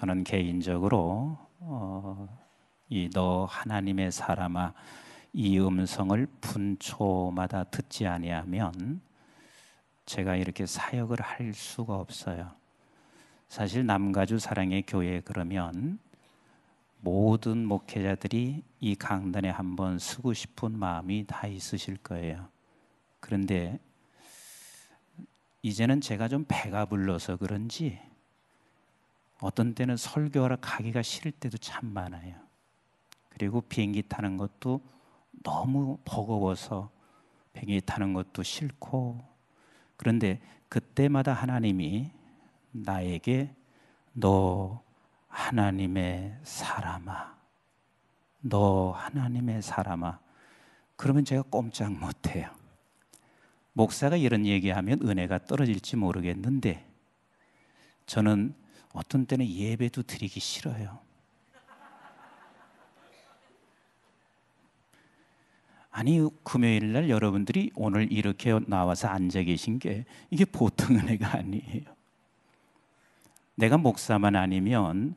[0.00, 2.38] 저는 개인적으로 어,
[2.88, 4.72] 이너 하나님의 사람아
[5.34, 9.02] 이 음성을 분초마다 듣지 아니하면
[10.06, 12.50] 제가 이렇게 사역을 할 수가 없어요.
[13.50, 15.98] 사실 남가주 사랑의 교회 그러면
[17.02, 22.48] 모든 목회자들이 이 강단에 한번 쓰고 싶은 마음이 다 있으실 거예요.
[23.20, 23.78] 그런데
[25.60, 28.00] 이제는 제가 좀 배가 불러서 그런지
[29.40, 32.34] 어떤 때는 설교하러 가기가 싫을 때도 참 많아요.
[33.30, 34.80] 그리고 비행기 타는 것도
[35.42, 36.90] 너무 버거워서
[37.52, 39.18] 비행기 타는 것도 싫고
[39.96, 42.10] 그런데 그때마다 하나님이
[42.72, 43.54] 나에게
[44.12, 44.82] 너
[45.28, 47.36] 하나님의 사람아
[48.40, 50.18] 너 하나님의 사람아
[50.96, 52.50] 그러면 제가 꼼짝 못해요.
[53.72, 56.86] 목사가 이런 얘기하면 은혜가 떨어질지 모르겠는데
[58.04, 58.54] 저는
[58.92, 60.98] 어떤 때는 예배도 드리기 싫어요.
[65.92, 71.82] 아니 금요일 날 여러분들이 오늘 이렇게 나와서 앉아 계신 게 이게 보통 은혜가 아니에요.
[73.56, 75.14] 내가 목사만 아니면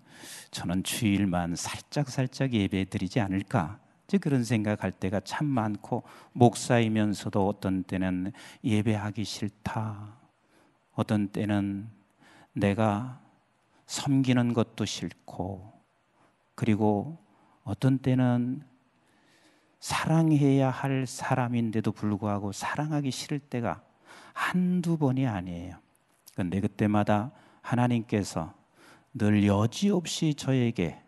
[0.51, 3.79] 저는 주일만 살짝 살짝 예배 드리지 않을까?
[4.21, 8.31] 그런 생각할 때가 참 많고 목사이면서도 어떤 때는
[8.63, 10.17] 예배하기 싫다.
[10.93, 11.89] 어떤 때는
[12.53, 13.22] 내가
[13.85, 15.73] 섬기는 것도 싫고
[16.55, 17.17] 그리고
[17.63, 18.63] 어떤 때는
[19.79, 23.81] 사랑해야 할 사람인데도 불구하고 사랑하기 싫을 때가
[24.33, 25.75] 한두 번이 아니에요.
[26.35, 28.53] 근데 그때마다 하나님께서
[29.13, 31.01] 늘 여지없이 저에게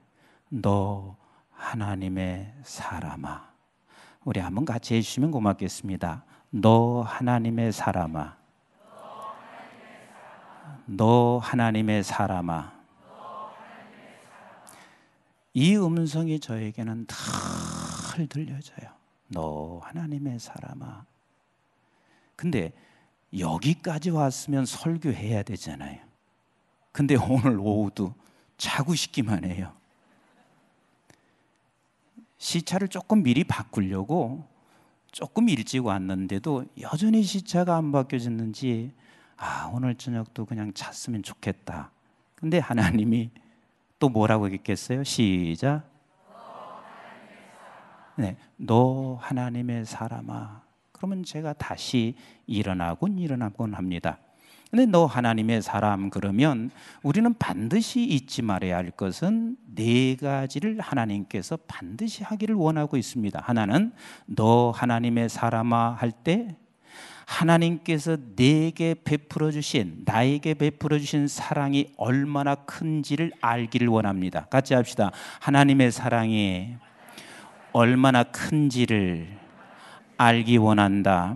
[0.50, 1.16] 너
[1.52, 3.50] 하나님의 사람아
[4.24, 6.26] 우리 한번 같이 해주시면 고맙겠습니다.
[6.52, 8.38] 너 하나님의 사람아
[10.86, 12.76] 너 하나님의 사람아
[15.54, 18.92] 이 음성이 저에게는 늘 들려져요.
[19.30, 21.06] 너 하나님의 사람아.
[22.36, 22.74] 근데
[23.38, 26.02] 여기까지 왔으면 설교해야 되잖아요.
[26.92, 28.14] 근데 오늘 오후도
[28.58, 29.74] 자고 싶기만 해요.
[32.38, 34.46] 시차를 조금 미리 바꾸려고
[35.14, 38.94] 조금 일찍 왔는데도 여전히 시차가 안 바뀌어졌는지
[39.38, 41.92] 아, 오늘 저녁도 그냥 잤으면 좋겠다.
[42.36, 43.30] 근데 하나님이
[44.00, 45.04] 또 뭐라고 했겠어요?
[45.04, 45.84] 시작.
[48.18, 50.62] 네, 너 하나님의 사람아.
[50.94, 52.16] 그러면 제가 다시
[52.48, 54.18] 일어나곤 일어나곤 합니다.
[54.72, 56.72] 근데 너 하나님의 사람 그러면
[57.04, 63.40] 우리는 반드시 잊지 말아야 할 것은 네 가지를 하나님께서 반드시 하기를 원하고 있습니다.
[63.42, 63.92] 하나는
[64.26, 66.56] 너 하나님의 사람아 할 때
[67.26, 74.46] 하나님께서 내게 베풀어 주신 나에게 베풀어 주신 사랑이 얼마나 큰지를 알기를 원합니다.
[74.46, 75.12] 같이 합시다.
[75.40, 76.76] 하나님의 사랑이
[77.74, 79.28] 얼마나 큰지를
[80.18, 81.36] 알기 원한다.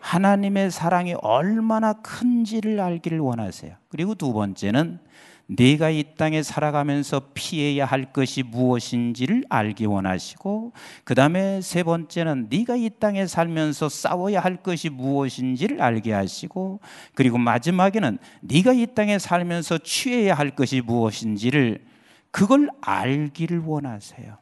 [0.00, 3.74] 하나님의 사랑이 얼마나 큰지를 알기를 원하세요.
[3.88, 5.00] 그리고 두 번째는
[5.50, 10.72] 내가 이 땅에 살아가면서 피해야 할 것이 무엇인지를 알기 원하시고
[11.02, 16.78] 그 다음에 세 번째는 네가 이 땅에 살면서 싸워야 할 것이 무엇인지를 알게 하시고
[17.14, 21.84] 그리고 마지막에는 네가 이 땅에 살면서 취해야 할 것이 무엇인지를
[22.30, 24.38] 그걸 알기를 원하세요.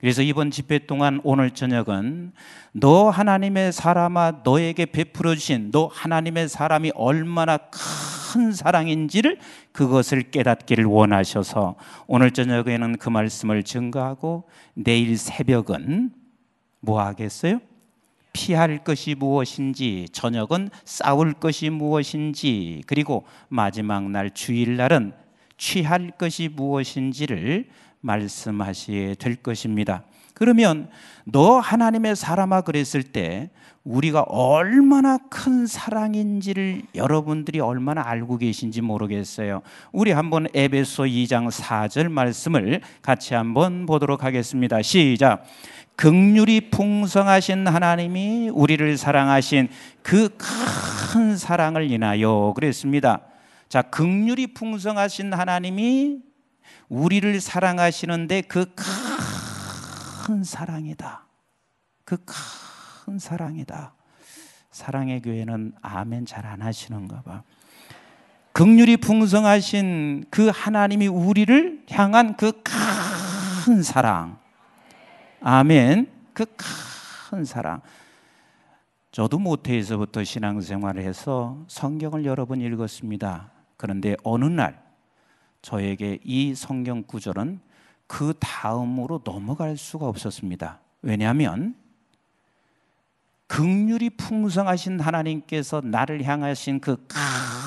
[0.00, 2.32] 그래서 이번 집회 동안 오늘 저녁은
[2.72, 9.38] 너 하나님의 사람아 너에게 베풀어 주신 너 하나님의 사람이 얼마나 큰 사랑인지를
[9.72, 16.12] 그것을 깨닫기를 원하셔서 오늘 저녁에는 그 말씀을 증거하고 내일 새벽은
[16.80, 17.60] 뭐 하겠어요?
[18.34, 25.12] 피할 것이 무엇인지, 저녁은 싸울 것이 무엇인지, 그리고 마지막 날 주일날은
[25.56, 27.68] 취할 것이 무엇인지를
[28.04, 30.04] 말씀하시게 될 것입니다.
[30.34, 30.88] 그러면
[31.24, 33.50] 너 하나님의 사람아 그랬을 때
[33.84, 39.62] 우리가 얼마나 큰 사랑인지를 여러분들이 얼마나 알고 계신지 모르겠어요.
[39.92, 44.82] 우리 한번 에베소 2장 4절 말씀을 같이 한번 보도록 하겠습니다.
[44.82, 45.44] 시작.
[45.96, 49.68] 극률이 풍성하신 하나님이 우리를 사랑하신
[50.02, 50.28] 그
[51.14, 53.20] 큰 사랑을 인하여 그랬습니다.
[53.68, 56.18] 자, 극률이 풍성하신 하나님이
[56.88, 58.66] 우리를 사랑하시는데 그
[60.26, 61.26] 큰 사랑이다.
[62.04, 62.16] 그
[63.04, 63.92] 큰 사랑이다.
[64.70, 67.42] 사랑의 교회는 아멘 잘 안 하시는가 봐.
[68.52, 72.52] 극률이 풍성하신 그 하나님이 우리를 향한 그
[73.64, 74.38] 큰 사랑.
[75.40, 76.10] 아멘.
[76.32, 76.44] 그
[77.30, 77.80] 큰 사랑.
[79.10, 83.50] 저도 모태에서부터 신앙생활을 해서 성경을 여러 번 읽었습니다.
[83.76, 84.83] 그런데 어느 날
[85.64, 87.58] 저에게 이 성경 구절은
[88.06, 90.78] 그 다음으로 넘어갈 수가 없었습니다.
[91.00, 91.74] 왜냐하면
[93.46, 97.06] 극률이 풍성하신 하나님께서 나를 향하신 그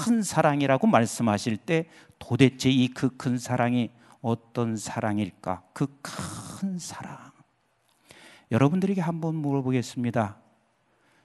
[0.08, 1.86] 큰 사랑이라고 말씀하실 때
[2.20, 3.90] 도대체 이 그 큰 사랑이
[4.22, 5.64] 어떤 사랑일까?
[5.74, 7.18] 그 큰 사랑.
[8.52, 10.38] 여러분들에게 한번 물어보겠습니다.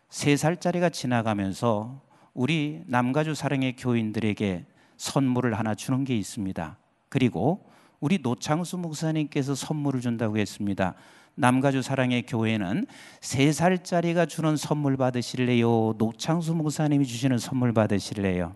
[0.08, 2.00] 세 살짜리가 지나가면서
[2.34, 4.64] 우리 남가주 사랑의 교인들에게
[5.02, 6.78] 선물을 하나 주는 게 있습니다.
[7.08, 7.68] 그리고
[7.98, 10.94] 우리 노창수 목사님께서 선물을 준다고 했습니다.
[11.34, 12.86] 남가주 사랑의 교회는
[13.20, 15.94] 세 살짜리가 주는 선물 받으실래요?
[15.98, 18.54] 노창수 목사님이 주시는 선물 받으실래요?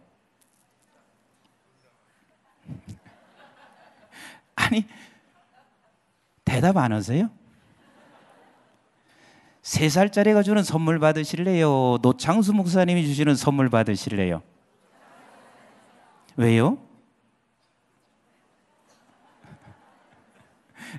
[4.54, 4.86] 아니
[6.44, 7.28] 대답 안 하세요?
[9.62, 11.98] 세 살짜리가 주는 선물 받으실래요?
[12.02, 14.42] 노창수 목사님이 주시는 선물 받으실래요?
[16.38, 16.76] 왜요?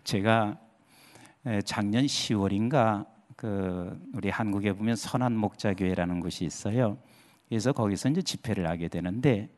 [0.04, 0.57] 제가
[1.63, 3.06] 작년 10월인가
[3.36, 6.98] 그 우리 한국에 보면 선한 목자 교회라는 곳이 있어요.
[7.48, 9.50] 그래서 거기서 이제 집회를 하게 되는데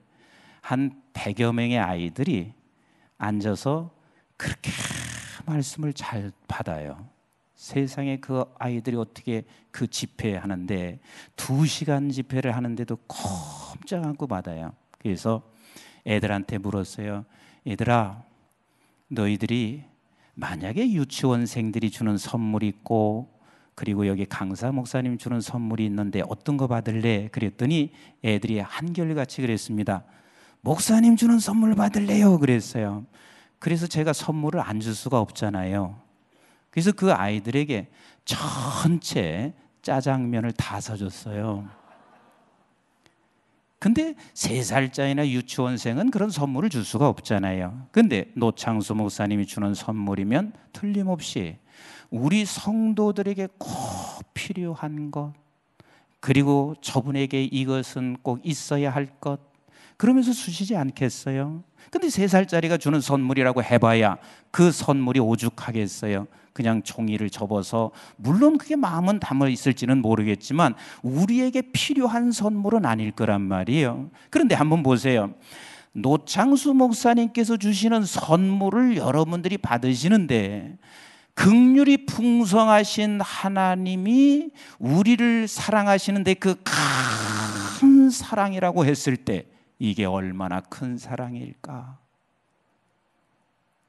[0.59, 2.53] 한 100여 명의 아이들이
[3.17, 3.89] 앉아서
[4.35, 4.71] 그렇게
[5.45, 7.07] 말씀을 잘 받아요.
[7.55, 10.99] 세상에 그 아이들이 어떻게 그 집회하는데
[11.37, 14.73] 두 시간 집회를 하는데도 꼼짝 않고 받아요.
[14.97, 15.41] 그래서
[16.09, 17.23] 애들한테 물었어요.
[17.67, 18.23] 얘들아,
[19.07, 19.83] 너희들이
[20.33, 23.29] 만약에 유치원생들이 주는 선물이 있고
[23.75, 27.29] 그리고 여기 강사 목사님 주는 선물이 있는데 어떤 거 받을래?
[27.29, 27.91] 그랬더니
[28.25, 30.03] 애들이 한결같이 그랬습니다.
[30.61, 32.39] 목사님 주는 선물 받을래요?
[32.39, 33.05] 그랬어요.
[33.59, 35.99] 그래서 제가 선물을 안 줄 수가 없잖아요.
[36.71, 37.87] 그래서 그 아이들에게
[38.25, 41.67] 전체 짜장면을 다 사줬어요.
[43.79, 47.87] 근데 세 살짜리나 유치원생은 그런 선물을 줄 수가 없잖아요.
[47.91, 51.57] 근데 노창수 목사님이 주는 선물이면 틀림없이
[52.09, 53.69] 우리 성도들에게 꼭
[54.33, 55.33] 필요한 것,
[56.19, 59.39] 그리고 저분에게 이것은 꼭 있어야 할 것,
[59.95, 61.63] 그러면서 주시지 않겠어요?
[61.91, 64.17] 근데 세 살짜리가 주는 선물이라고 해봐야
[64.51, 66.27] 그 선물이 오죽하겠어요.
[66.59, 74.09] 그냥 종이를 접어서 물론 그게 마음은 담아 있을지는 모르겠지만 우리에게 필요한 선물은 아닐 거란 말이에요.
[74.29, 75.33] 그런데 한번 보세요.
[75.93, 80.77] 노창수 목사님께서 주시는 선물을 여러분들이 받으시는데
[81.33, 86.55] 극률이 풍성하신 하나님이 우리를 사랑하시는데 그
[87.79, 89.45] 큰 사랑이라고 했을 때
[89.77, 91.97] 이게 얼마나 큰 사랑일까?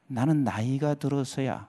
[0.06, 1.68] 나는 나이가 들어서야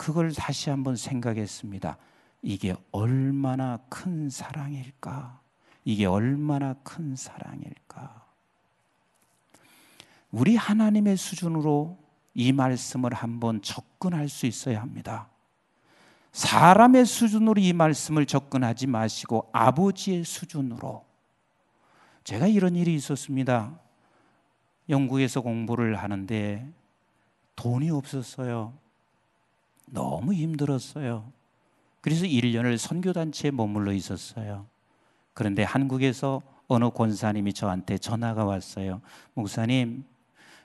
[0.00, 1.98] 그걸 다시 한번 생각했습니다.
[2.40, 5.38] 이게 얼마나 큰 사랑일까?
[5.84, 8.24] 이게 얼마나 큰 사랑일까?
[10.30, 11.98] 우리 하나님의 수준으로
[12.32, 15.28] 이 말씀을 한번 접근할 수 있어야 합니다.
[16.32, 21.04] 사람의 수준으로 이 말씀을 접근하지 마시고 아버지의 수준으로.
[22.24, 23.78] 제가 이런 일이 있었습니다.
[24.88, 26.66] 영국에서 공부를 하는데
[27.54, 28.72] 돈이 없었어요.
[29.90, 31.32] 너무 힘들었어요.
[32.00, 34.66] 그래서 1년을 선교단체에 머물러 있었어요.
[35.34, 39.00] 그런데 한국에서 어느 권사님이 저한테 전화가 왔어요.
[39.34, 40.04] 목사님,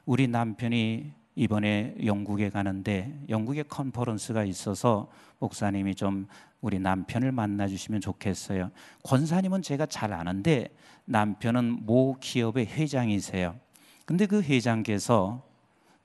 [0.05, 5.09] 우리 남편이 이번에 영국에 가는데 영국에 컨퍼런스가 있어서
[5.39, 6.27] 목사님이 좀
[6.61, 8.71] 우리 남편을 만나 주시면 좋겠어요.
[9.03, 10.69] 권사님은 제가 잘 아는데
[11.05, 13.55] 남편은 모 기업의 회장이세요.
[14.05, 15.43] 근데 그 회장께서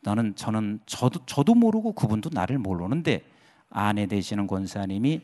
[0.01, 3.23] 나는 저는 저도 저도 모르고 그분도 나를 모르는데
[3.69, 5.23] 아내 되시는 권사님이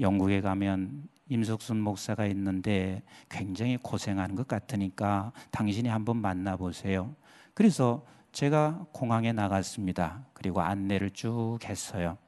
[0.00, 7.14] 영국에 가면 임석순 목사가 있는데 굉장히 고생하는 것 같으니까 당신이 한번 만나 보세요.
[7.54, 10.24] 그래서 제가 공항에 나갔습니다.
[10.32, 12.18] 그리고 안내를 쭉 했어요.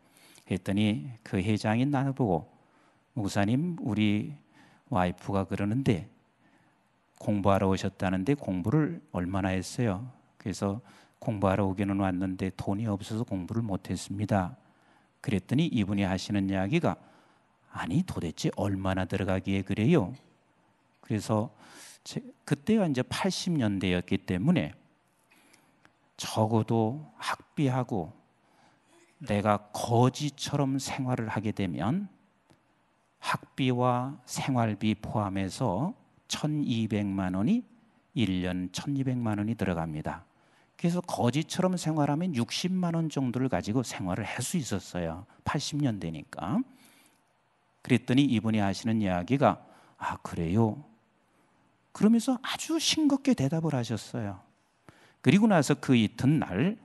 [0.50, 2.50] 했더니 그 회장이 나를 보고
[3.14, 4.34] 목사님 우리
[4.88, 6.08] 와이프가 그러는데
[7.18, 10.08] 공부하러 오셨다는데 공부를 얼마나 했어요?
[10.36, 10.80] 그래서
[11.26, 14.56] 공부하러 오기는 왔는데 돈이 없어서 공부를 못했습니다.
[15.20, 16.94] 그랬더니 이분이 하시는 이야기가
[17.72, 20.14] 아니 도대체 얼마나 들어가기에 그래요?
[21.00, 21.50] 그래서
[22.04, 24.72] 제, 그때가 이제 80년대였기 때문에
[26.16, 28.12] 적어도 학비하고
[29.18, 32.08] 내가 거지처럼 생활을 하게 되면
[33.18, 35.92] 학비와 생활비 포함해서
[36.28, 37.64] 1200만 원이
[38.14, 40.25] 1년 1200만 원이 들어갑니다.
[40.86, 45.26] 그래서 거지처럼 생활하면 60만 원 정도를 가지고 생활을 할 수 있었어요.
[45.44, 46.62] 80년대니까.
[47.82, 49.66] 그랬더니 이분이 하시는 이야기가
[49.98, 50.84] 아 그래요.
[51.90, 54.38] 그러면서 아주 싱겁게 대답을 하셨어요.
[55.22, 56.76] 그리고 나서 그 이튿날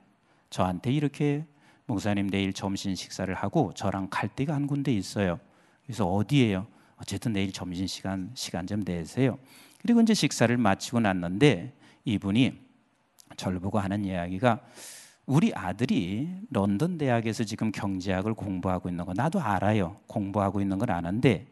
[0.50, 1.46] 저한테 이렇게
[1.86, 5.38] 목사님 내일 점심 식사를 하고 저랑 갈 데가 한 군데 있어요.
[5.86, 6.66] 그래서 어디예요?
[6.96, 9.38] 어쨌든 내일 점심 시간 시간 좀 내세요.
[9.80, 11.72] 그리고 이제 식사를 마치고 났는데
[12.04, 12.71] 이분이
[13.36, 14.60] 저를 보고 하는 이야기가
[15.26, 19.96] 우리 아들이 런던 대학에서 지금 경제학을 공부하고 있는 거 나도 알아요.
[20.06, 21.46] 공부하고 있는 건 아는데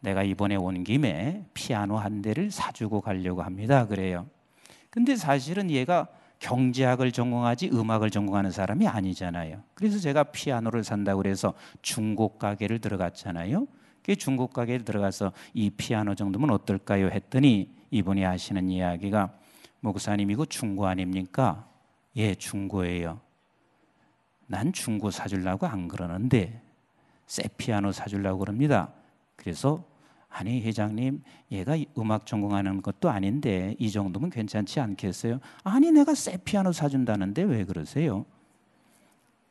[0.00, 3.86] 내가 이번에 온 김에 피아노 한 대를 사주고 가려고 합니다.
[3.86, 4.26] 그래요.
[4.90, 9.62] 근데 사실은 얘가 경제학을 전공하지 음악을 전공하는 사람이 아니잖아요.
[9.74, 13.66] 그래서 제가 피아노를 산다고 그래서 중고 가게를 들어갔잖아요.
[14.02, 17.08] 그 중고 가게를 들어가서 이 피아노 정도면 어떨까요?
[17.08, 19.32] 했더니 이분이 하시는 이야기가
[19.86, 21.64] 목사님 이거 중고 아닙니까?
[22.16, 23.20] 예, 중고예요.
[24.48, 26.60] 난 중고 사주려고 안 그러는데
[27.28, 28.92] 새 피아노 사주려고 그럽니다.
[29.36, 29.84] 그래서
[30.28, 35.38] 아니 회장님 얘가 음악 전공하는 것도 아닌데 이 정도면 괜찮지 않겠어요?
[35.62, 38.26] 아니 내가 새 피아노 사준다는데 왜 그러세요?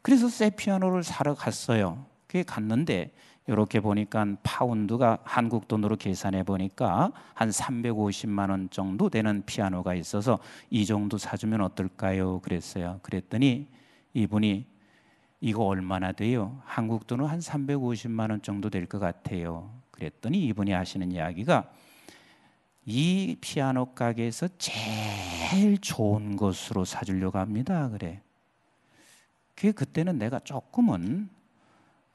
[0.01, 2.05] 그래서 새 피아노를 사러 갔어요.
[2.27, 3.13] 그게 갔는데
[3.47, 10.39] 이렇게 보니까 파운드가 한국 돈으로 계산해 보니까 한 350만 원 정도 되는 피아노가 있어서
[10.71, 12.39] 이 정도 사주면 어떨까요?
[12.39, 12.99] 그랬어요.
[13.03, 13.67] 그랬더니
[14.13, 14.65] 이분이
[15.41, 16.59] 이거 얼마나 돼요?
[16.65, 19.69] 한국 돈은 한 350만 원 정도 될 것 같아요.
[19.91, 21.69] 그랬더니 이분이 하시는 이야기가
[22.85, 27.89] 이 피아노 가게에서 제일 좋은 것으로 사주려고 합니다.
[27.89, 28.21] 그래.
[29.55, 31.29] 그 그때는 내가 조금은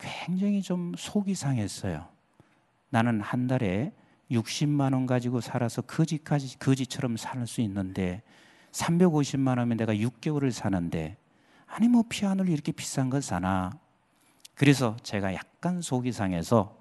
[0.01, 2.09] 굉장히 좀 속이 상했어요.
[2.89, 3.93] 나는 한 달에
[4.31, 8.23] 60만 원 가지고 살아서 거지까지 거지처럼 살 수 있는데
[8.73, 11.17] 350만 원이면 내가 6개월을 사는데
[11.67, 13.71] 아니 뭐 피아노를 이렇게 비싼 걸 사나?
[14.55, 16.77] 그래서 제가 약간 속이 상해서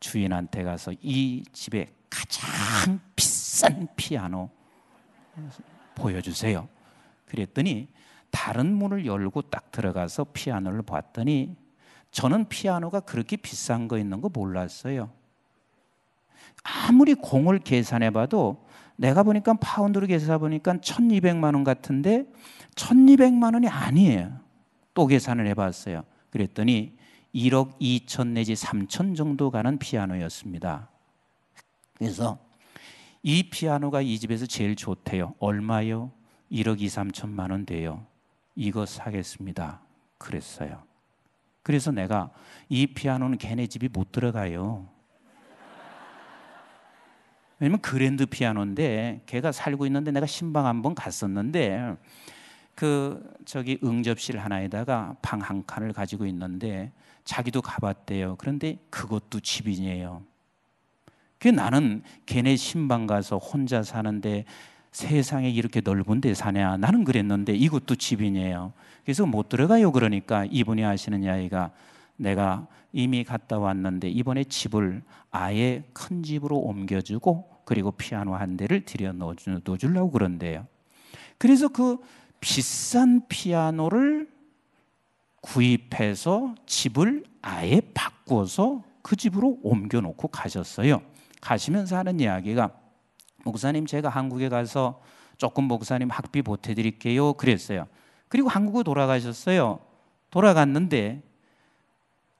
[0.00, 4.50] 주인한테 가서 이 집에 가장 비싼 피아노
[5.94, 6.68] 보여주세요.
[7.26, 7.88] 그랬더니
[8.30, 11.56] 다른 문을 열고 딱 들어가서 피아노를 봤더니
[12.14, 15.10] 저는 피아노가 그렇게 비싼 거 있는 거 몰랐어요.
[16.62, 22.24] 아무리 공을 계산해 봐도 내가 보니까 파운드로 계산해 보니까 1200만 원 같은데
[22.76, 24.38] 1200만 원이 아니에요.
[24.94, 26.04] 또 계산을 해 봤어요.
[26.30, 26.96] 그랬더니
[27.34, 30.88] 1억 2천 내지 3천 정도 가는 피아노였습니다.
[31.94, 32.38] 그래서
[33.24, 35.34] 이 피아노가 이 집에서 제일 좋대요.
[35.40, 36.12] 얼마요?
[36.52, 38.06] 1억 2, 3천만 원 돼요.
[38.54, 39.80] 이거 사겠습니다.
[40.16, 40.93] 그랬어요.
[41.64, 42.30] 그래서 내가
[42.68, 44.86] 이 피아노는 걔네 집이 못 들어가요.
[47.58, 51.96] 왜냐면 그랜드 피아노인데 걔가 살고 있는데 내가 신방 한번 갔었는데
[52.74, 56.92] 그 저기 응접실 하나에다가 방 한 칸을 가지고 있는데
[57.24, 58.36] 자기도 가봤대요.
[58.36, 60.22] 그런데 그것도 집이에요.
[61.38, 64.44] 그 나는 걔네 신방 가서 혼자 사는데
[64.94, 66.76] 세상에 이렇게 넓은 데 사냐?
[66.76, 68.72] 나는 그랬는데 이것도 집이에요.
[69.02, 69.90] 그래서 못 들어가요.
[69.90, 71.72] 그러니까 이분이 하시는 이야기가
[72.16, 79.14] 내가 이미 갔다 왔는데 이번에 집을 아예 큰 집으로 옮겨주고 그리고 피아노 한 대를 들여
[79.14, 80.64] 넣어주려고 그런데요.
[81.38, 81.96] 그래서 그
[82.38, 84.30] 비싼 피아노를
[85.40, 91.02] 구입해서 집을 아예 바꾸어서 그 집으로 옮겨놓고 가셨어요.
[91.40, 92.83] 가시면서 하는 이야기가
[93.44, 95.00] 목사님 제가 한국에 가서
[95.36, 97.34] 조금 목사님 학비 보태드릴게요.
[97.34, 97.86] 그랬어요.
[98.28, 99.78] 그리고 한국으로 돌아가셨어요.
[100.30, 101.22] 돌아갔는데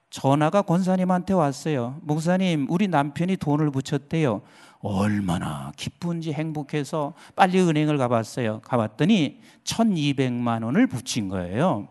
[0.09, 1.99] 전화가 권사님한테 왔어요.
[2.01, 4.41] 목사님, 우리 남편이 돈을 붙였대요.
[4.79, 8.61] 얼마나 기쁜지 행복해서 빨리 은행을 가봤어요.
[8.61, 11.87] 가봤더니 1200만 원을 붙인 거예요.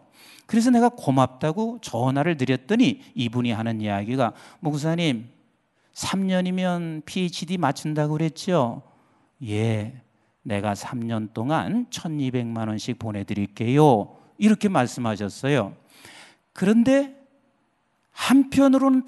[0.46, 5.28] 그래서 내가 고맙다고 전화를 드렸더니 이분이 하는 이야기가 목사님,
[5.92, 8.82] 3년이면 PhD 맞춘다고 그랬죠?
[9.48, 10.00] 예.
[10.42, 14.16] 내가 3년 동안 1200만 원씩 보내드릴게요.
[14.38, 15.74] 이렇게 말씀하셨어요.
[16.52, 17.14] 그런데
[18.12, 19.04] 한편으로는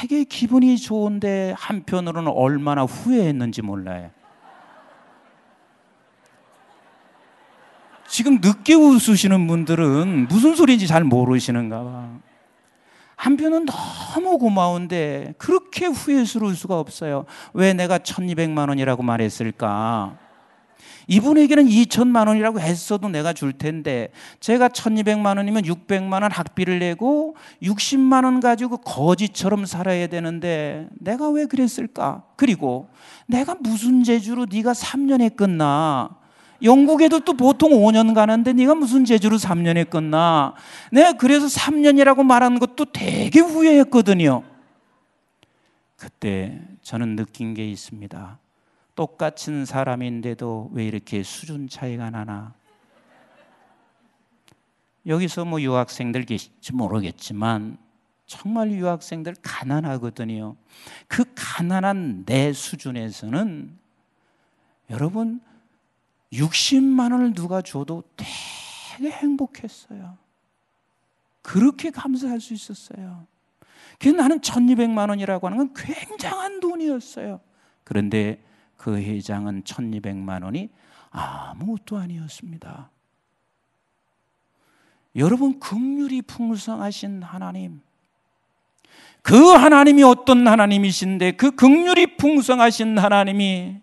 [0.00, 4.10] 되게 기분이 좋은데 한편으로는 얼마나 후회했는지 몰라요.
[8.08, 12.18] 지금 늦게 웃으시는 분들은 무슨 소리인지 잘 모르시는가 봐.
[13.16, 17.24] 한편은 너무 고마운데 그렇게 후회스러울 수가 없어요.
[17.54, 20.18] 왜 내가 1200만 원이라고 말했을까?
[21.08, 24.08] 이분에게는 2천만 원이라고 했어도 내가 줄 텐데
[24.40, 31.46] 제가 1200만 원이면 600만 원 학비를 내고 60만 원 가지고 거지처럼 살아야 되는데 내가 왜
[31.46, 32.24] 그랬을까?
[32.36, 32.88] 그리고
[33.26, 36.15] 내가 무슨 재주로 네가 3년에 끝나?
[36.62, 40.54] 영국에도 또 보통 5년 가는데 네가 무슨 재주로 3년에 끝나?
[40.90, 44.42] 내가 그래서 3년이라고 말한 것도 되게 후회했거든요.
[45.96, 48.38] 그때 저는 느낀 게 있습니다.
[48.94, 52.54] 똑같은 사람인데도 왜 이렇게 수준 차이가 나나?
[55.06, 57.78] 여기서 뭐 유학생들 계실지 모르겠지만
[58.26, 60.56] 정말 유학생들 가난하거든요.
[61.06, 63.78] 그 가난한 내 수준에서는
[64.90, 65.40] 여러분
[66.32, 70.18] 60만 원을 누가 줘도 되게 행복했어요.
[71.42, 73.26] 그렇게 감사할 수 있었어요.
[73.98, 77.40] 그 나는 1200만 원이라고 하는 건 굉장한 돈이었어요.
[77.84, 78.42] 그런데
[78.76, 80.68] 그 회장은 1200만 원이
[81.10, 82.90] 아무것도 아니었습니다.
[85.14, 87.80] 여러분, 긍휼이 풍성하신 하나님,
[89.22, 93.80] 그 하나님이 어떤 하나님이신데 그 극률이 풍성하신 하나님이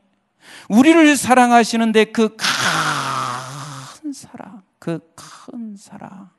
[0.70, 6.30] 우리를 사랑하시는데 그 큰 사랑, 그 큰 사랑.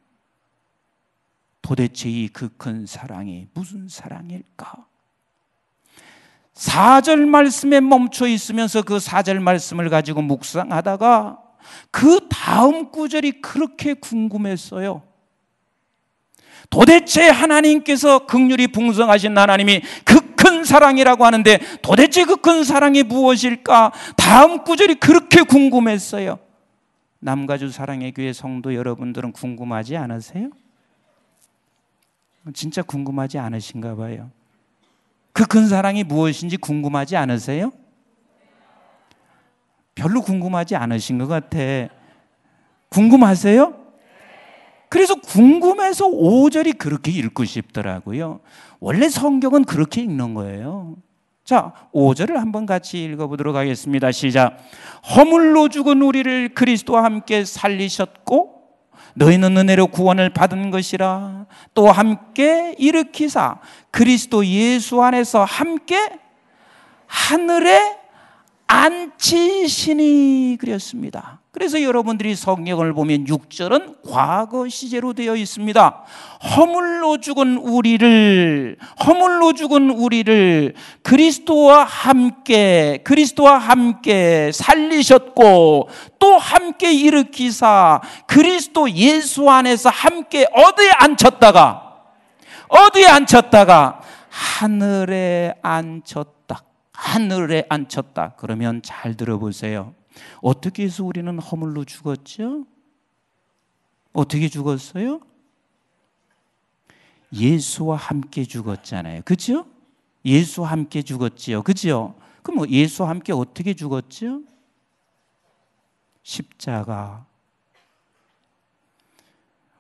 [1.63, 4.87] 도대체 이 그 큰 사랑이 무슨 사랑일까?
[6.55, 11.39] 4절 말씀에 멈춰 있으면서 그 4절 말씀을 가지고 묵상하다가
[11.91, 15.03] 그 다음 구절이 그렇게 궁금했어요.
[16.71, 23.93] 도대체 하나님께서 극률이 풍성하신 하나님이 그 큰 사랑이라고 하는데 도대체 그 큰 사랑이 무엇일까?
[24.17, 26.39] 다음 구절이 그렇게 궁금했어요.
[27.21, 30.51] 남가주 사랑의 교회 성도 여러분들은 궁금하지 않으세요?
[32.53, 34.31] 진짜 궁금하지 않으신가 봐요.
[35.33, 37.73] 그 큰 사랑이 무엇인지 궁금하지 않으세요?
[39.95, 41.59] 별로 궁금하지 않으신 것 같아.
[42.91, 43.84] 궁금하세요?
[44.95, 48.39] 그래서 궁금해서 5절이 그렇게 읽고 싶더라고요.
[48.79, 50.95] 원래 성경은 그렇게 읽는 거예요.
[51.43, 54.13] 자, 5절을 한번 같이 읽어보도록 하겠습니다.
[54.13, 54.57] 시작.
[55.17, 58.55] 허물로 죽은 우리를 그리스도와 함께 살리셨고,
[59.15, 61.47] 너희는 은혜로 구원을 받은 것이라.
[61.75, 63.59] 또 함께 일으키사
[63.91, 66.21] 그리스도 예수 안에서 함께
[67.09, 67.99] 하늘에
[68.69, 71.41] 앉히시니 그렸습니다.
[71.55, 76.05] 그래서 여러분들이 성경을 보면 6절은 과거 시제로 되어 있습니다.
[76.57, 78.77] 허물로 죽은 우리를
[79.07, 80.75] 허물로 죽은 우리를
[81.05, 92.01] 그리스도와 함께 그리스도와 함께 살리셨고 또 함께 일으키사 그리스도 예수 안에서 함께 어디에 앉혔다가
[92.67, 96.65] 어디에 앉혔다가 하늘에 앉혔다.
[96.93, 98.33] 하늘에 앉혔다.
[98.39, 99.95] 그러면 잘 들어보세요.
[100.41, 102.67] 어떻게 해서 우리는 허물로 죽었죠?
[104.13, 105.21] 어떻게 죽었어요?
[107.33, 109.23] 예수와 함께 죽었잖아요.
[109.25, 109.67] 그죠?
[110.25, 111.63] 예수와 함께 죽었지요.
[111.63, 112.15] 그죠?
[112.43, 114.43] 그럼 뭐 예수와 함께 어떻게 죽었죠?
[116.23, 117.27] 십자가.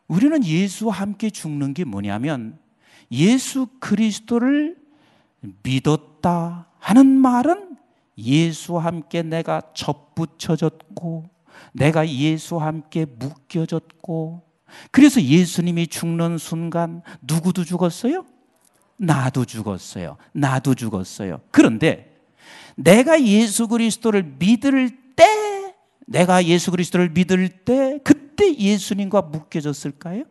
[0.09, 2.59] 우리는 예수와 함께 죽는 게 뭐냐면
[3.11, 4.77] 예수 그리스도를
[5.63, 7.74] 믿었다 하는 말은
[8.17, 11.25] 예수와 함께 내가 접붙여졌고
[11.73, 14.43] 내가 예수와 함께 묶여졌고
[14.91, 18.25] 그래서 예수님이 죽는 순간 누구도 죽었어요?
[18.97, 20.17] 나도 죽었어요.
[20.33, 21.41] 나도 죽었어요.
[21.51, 22.21] 그런데
[22.77, 25.75] 내가 예수 그리스도를 믿을 때
[26.07, 30.25] 내가 예수 그리스도를 믿을 때 그때 예수님과 묶여졌을까요?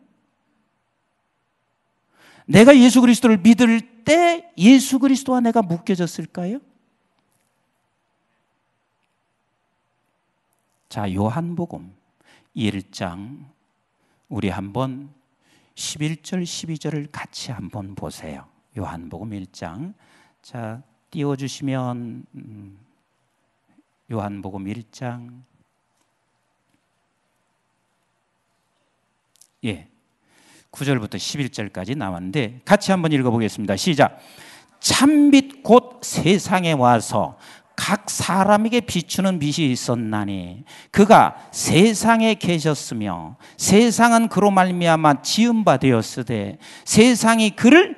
[2.46, 6.60] 내가 예수 그리스도를 믿을 때 예수 그리스도와 내가 묶여졌을까요?
[10.88, 11.92] 자, 요한복음
[12.56, 13.44] 1장
[14.28, 15.12] 우리 한번
[15.74, 18.46] 11절 12절을 같이 한번 보세요.
[18.76, 19.94] 요한복음 1장.
[20.42, 22.78] 자, 띄워 주시면 음,
[24.10, 25.42] 요한복음 1장
[29.64, 29.88] 예.
[30.70, 33.76] 9절부터 11절까지 나왔는데 같이 한번 읽어 보겠습니다.
[33.76, 34.18] 시작.
[34.80, 37.38] 참빛 곧 세상에 와서
[37.76, 47.50] 각 사람에게 비추는 빛이 있었나니 그가 세상에 계셨으며 세상은 그로 말미암아 지은 바 되었으되 세상이
[47.50, 47.96] 그를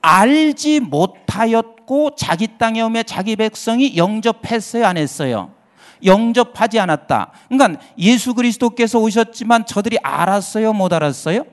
[0.00, 5.52] 알지 못하였고 자기 땅에 오며 자기 백성이 영접했어요 안 했어요?
[6.04, 7.32] 영접하지 않았다.
[7.48, 11.44] 그러니까 예수 그리스도께서 오셨지만 저들이 알았어요 못 알았어요?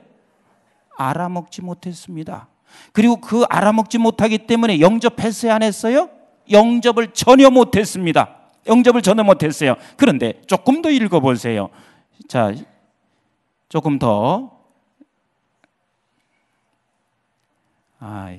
[0.96, 2.48] 알아먹지 못했습니다.
[2.92, 6.10] 그리고 그 알아먹지 못하기 때문에 영접했어요 안 했어요
[6.50, 8.36] 영접을 전혀 못했습니다.
[8.66, 9.76] 영접을 전혀 못했어요.
[9.96, 11.68] 그런데 조금 더 읽어보세요.
[12.28, 12.52] 자,
[13.68, 14.50] 조금 더.
[17.98, 18.36] 아,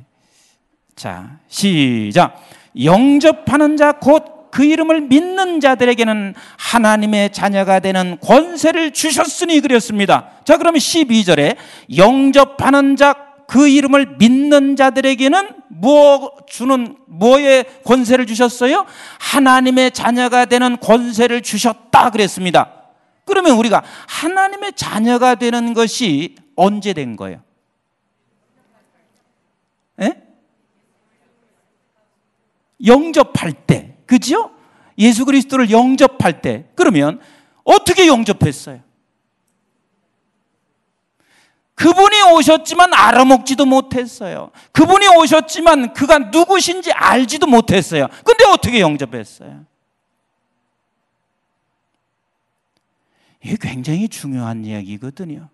[0.96, 2.42] 자, 시작.
[2.76, 10.30] 영접하는 자, 곧 그 이름을 믿는 자들에게는 하나님의 자녀가 되는 권세를 주셨으니 그랬습니다.
[10.46, 11.58] 자, 그러면 12절에
[11.98, 13.16] 영접하는 자,
[13.48, 18.86] 그 이름을 믿는 자들에게는 무엇 주는 뭐의 권세를 주셨어요?
[19.20, 22.72] 하나님의 자녀가 되는 권세를 주셨다 그랬습니다.
[23.26, 27.42] 그러면 우리가 하나님의 자녀가 되는 것이 언제 된 거예요?
[30.02, 30.22] 예?
[32.86, 34.52] 영접할 때, 그죠?
[34.98, 37.20] 예수 그리스도를 영접할 때, 그러면
[37.64, 38.80] 어떻게 영접했어요?
[41.76, 44.52] 그분이 오셨지만 알아먹지도 못했어요.
[44.72, 48.08] 그분이 오셨지만 그가 누구신지 알지도 못했어요.
[48.24, 49.66] 근데 어떻게 영접했어요?
[53.44, 55.50] 이게 굉장히 중요한 이야기거든요.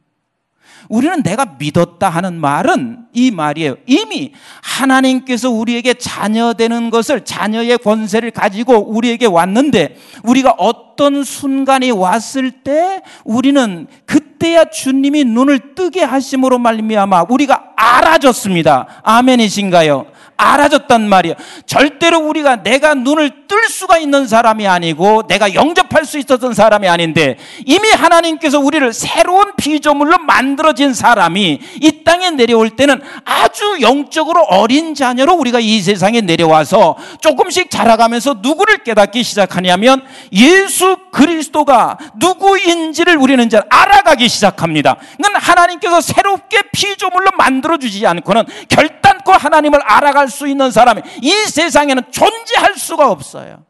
[0.89, 3.75] 우리는 내가 믿었다 하는 말은 이 말이에요.
[3.85, 12.51] 이미 하나님께서 우리에게 자녀 되는 것을 자녀의 권세를 가지고 우리에게 왔는데 우리가 어떤 순간이 왔을
[12.63, 18.87] 때 우리는 그 때야 주님이 눈을 뜨게 하심으로 말미암아 우리가 알아졌습니다.
[19.03, 20.07] 아멘이신가요?
[20.41, 21.35] 알아졌단 말이에요.
[21.65, 27.37] 절대로 우리가 내가 눈을 뜰 수가 있는 사람이 아니고 내가 영접할 수 있었던 사람이 아닌데
[27.65, 35.33] 이미 하나님께서 우리를 새로운 피조물로 만들어진 사람이 이 땅에 내려올 때는 아주 영적으로 어린 자녀로
[35.33, 44.27] 우리가 이 세상에 내려와서 조금씩 자라가면서 누구를 깨닫기 시작하냐면 예수 그리스도가 누구인지를 우리는 이제 알아가기
[44.27, 44.95] 시작합니다.
[45.17, 52.11] 그건 하나님께서 새롭게 피조물로 만들어 주지 않고는 결단코 하나님을 알아갈 수 있는 사람이 이 세상에는
[52.11, 53.65] 존재할 수가 없어요.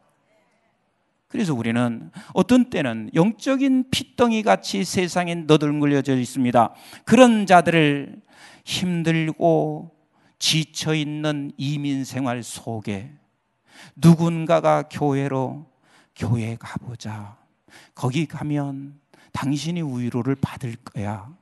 [1.28, 6.74] 그래서 우리는 어떤 때는 영적인 핏덩이 같이 세상에 너덜물려져 있습니다.
[7.04, 8.20] 그런 자들을
[8.64, 9.90] 힘들고
[10.38, 13.12] 지쳐 있는 이민 생활 속에
[13.96, 15.66] 누군가가 교회로
[16.14, 17.38] 교회 가보자.
[17.94, 19.00] 거기 가면
[19.32, 21.34] 당신이 위로를 받을 거야.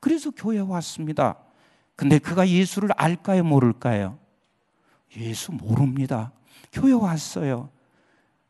[0.00, 1.38] 그래서 교회 왔습니다.
[1.96, 4.18] 근데 그가 예수를 알까요, 모를까요?
[5.16, 6.32] 예수 모릅니다.
[6.72, 7.70] 교회 왔어요.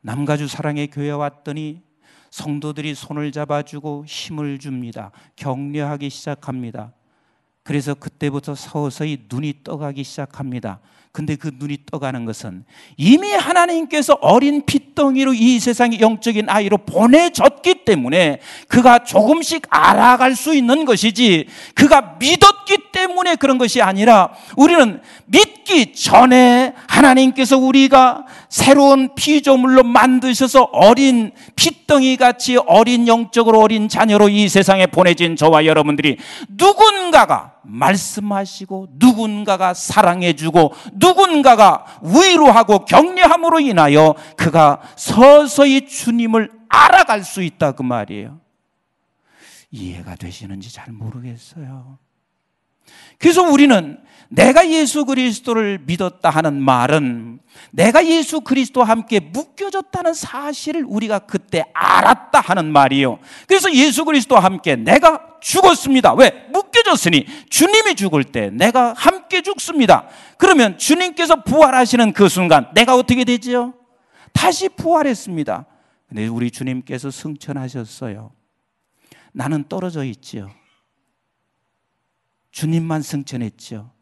[0.00, 1.83] 남가주 사랑의 교회 왔더니
[2.31, 5.12] 성도들이 손을 잡아주고 힘을 줍니다.
[5.37, 6.92] 격려하기 시작합니다.
[7.62, 10.81] 그래서 그때부터 서서히 눈이 떠가기 시작합니다.
[11.14, 12.64] 근데 그 눈이 떠가는 것은
[12.96, 20.85] 이미 하나님께서 어린 핏덩이로 이 세상의 영적인 아이로 보내졌기 때문에 그가 조금씩 알아갈 수 있는
[20.85, 21.46] 것이지
[21.77, 31.32] 그가 믿었기 때문에 그런 것이 아니라 우리는 믿기 전에 하나님께서 우리가 새로운 피조물로 만드셔서 어린
[31.56, 36.18] 핏덩이 같이 어린 영적으로 어린 자녀로 이 세상에 보내진 저와 여러분들이
[36.50, 47.82] 누군가가 말씀하시고 누군가가 사랑해주고 누군가가 위로하고 격려함으로 인하여 그가 서서히 주님을 알아갈 수 있다 그
[47.82, 48.38] 말이에요.
[49.72, 51.98] 이해가 되시는지 잘 모르겠어요.
[53.18, 53.98] 그래서 우리는
[54.34, 57.38] 내가 예수 그리스도를 믿었다 하는 말은
[57.70, 63.20] 내가 예수 그리스도와 함께 묶여졌다는 사실을 우리가 그때 알았다 하는 말이에요.
[63.46, 66.14] 그래서 예수 그리스도와 함께 내가 죽었습니다.
[66.14, 66.48] 왜?
[66.52, 70.08] 묶여졌으니 주님이 죽을 때 내가 함께 죽습니다.
[70.36, 73.74] 그러면 주님께서 부활하시는 그 순간 내가 어떻게 되지요?
[74.32, 75.66] 다시 부활했습니다.
[76.08, 78.32] 근데 우리 주님께서 승천하셨어요.
[79.32, 80.50] 나는 떨어져 있지요.
[82.50, 83.94] 주님만 승천했죠.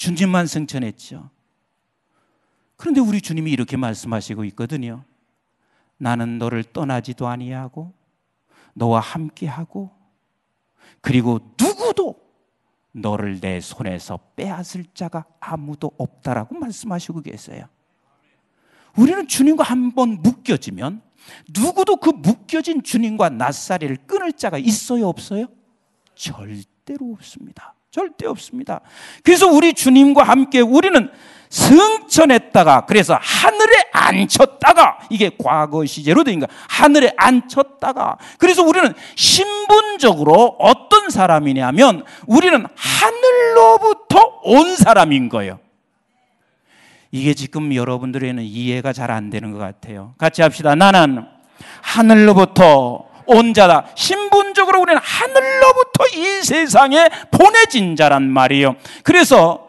[0.00, 1.28] 주님만 승천했죠.
[2.76, 5.04] 그런데 우리 주님이 이렇게 말씀하시고 있거든요.
[5.98, 7.92] 나는 너를 떠나지도 아니하고
[8.72, 9.90] 너와 함께하고
[11.02, 12.18] 그리고 누구도
[12.92, 17.66] 너를 내 손에서 빼앗을 자가 아무도 없다라고 말씀하시고 계세요.
[18.96, 21.02] 우리는 주님과 한 번 묶여지면
[21.54, 25.44] 누구도 그 묶여진 주님과 낯사리를 끊을 자가 있어요, 없어요?
[26.14, 27.74] 절대로 없습니다.
[27.90, 28.80] 절대 없습니다.
[29.24, 31.10] 그래서 우리 주님과 함께 우리는
[31.48, 36.48] 승천했다가 그래서 하늘에 앉혔다가 이게 과거 시제로 된 거야.
[36.68, 45.58] 하늘에 앉혔다가 그래서 우리는 신분적으로 어떤 사람이냐면 우리는 하늘로부터 온 사람인 거예요.
[47.10, 50.14] 이게 지금 여러분들에는 이해가 잘 안 되는 것 같아요.
[50.16, 50.76] 같이 합시다.
[50.76, 51.26] 나는
[51.82, 53.86] 하늘로부터 온 자다.
[53.94, 58.76] 신분적으로 우리는 하늘로부터 이 세상에 보내진 자란 말이에요.
[59.02, 59.68] 그래서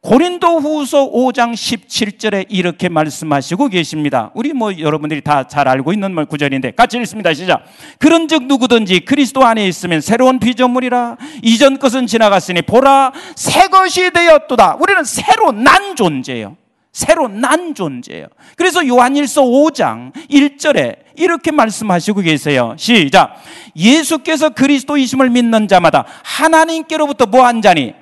[0.00, 4.30] 고린도 후서 5장 17절에 이렇게 말씀하시고 계십니다.
[4.34, 7.34] 우리 뭐 여러분들이 다 잘 알고 있는 구절인데 같이 읽습니다.
[7.34, 7.64] 시작.
[7.98, 14.76] 그런 즉 누구든지 그리스도 안에 있으면 새로운 피조물이라 이전 것은 지나갔으니 보라 새 것이 되었도다.
[14.80, 16.56] 우리는 새로 난 존재예요.
[16.92, 18.26] 새로 난 존재예요.
[18.56, 22.74] 그래서 요한일서 5장 1절에 이렇게 말씀하시고 계세요.
[22.78, 23.36] 시작.
[23.76, 27.94] 예수께서 그리스도이심을 믿는 자마다 하나님께로부터 뭐한 자니?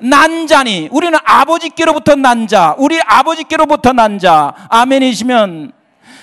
[0.00, 0.88] 난 자니.
[0.90, 2.74] 우리는 아버지께로부터 난 자.
[2.78, 4.54] 우리 아버지께로부터 난 자.
[4.68, 5.72] 아멘이시면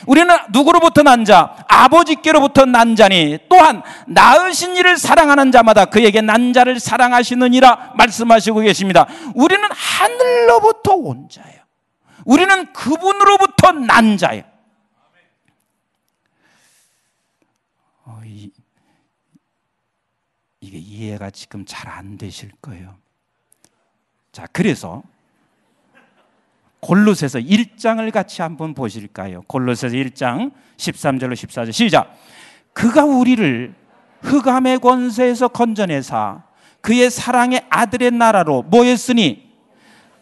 [0.07, 1.55] 우리는 누구로부터 난 자?
[1.67, 9.07] 아버지께로부터 난 자니 또한 낳으신 이를 사랑하는 자마다 그에게 난 자를 사랑하시느니라 말씀하시고 계십니다.
[9.35, 11.61] 우리는 하늘로부터 온 자예요.
[12.25, 14.43] 우리는 그분으로부터 난 자예요.
[18.05, 18.51] 어, 이,
[20.71, 22.95] 이게 이해가 지금 잘 안 되실 거예요.
[24.31, 25.03] 자, 그래서
[26.79, 29.41] 골로새서 1장을 같이 한번 보실까요?
[29.47, 32.17] 골로새서 1장 13절로 14절 시작.
[32.71, 33.75] 그가 우리를
[34.21, 36.43] 흑암의 권세에서 건져내사
[36.79, 39.51] 그의 사랑의 아들의 나라로 모였으니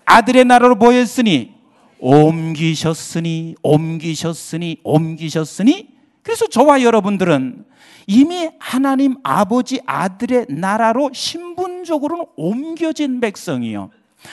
[0.06, 1.56] 아들의 나라로 모였으니
[2.00, 5.90] 옮기셨으니 옮기셨으니 옮기셨으니
[6.24, 7.66] 그래서 저와 여러분들은
[8.12, 13.92] 이미 하나님 아버지 아들의 나라로 신분적으로는 옮겨진 백성이요.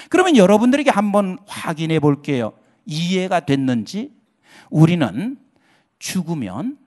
[0.09, 2.55] 그러면 여러분들에게 한번 확인해 볼게요.
[2.87, 4.15] 이해가 됐는지?
[4.71, 5.37] 우리는
[5.99, 6.79] 죽으면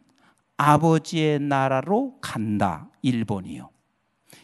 [0.58, 2.90] 아버지의 나라로 간다.
[3.04, 3.68] 1번이요.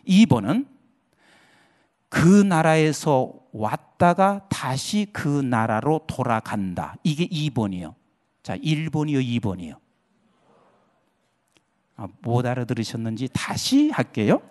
[0.07, 0.67] 2번은
[2.09, 6.95] 그 나라에서 왔다가 다시 그 나라로 돌아간다.
[7.01, 7.95] 이게 2번이요.
[8.43, 9.84] 자, 1번이요, 2번이요.
[11.97, 14.41] 아, 못 알아들으셨는지 다시 할게요.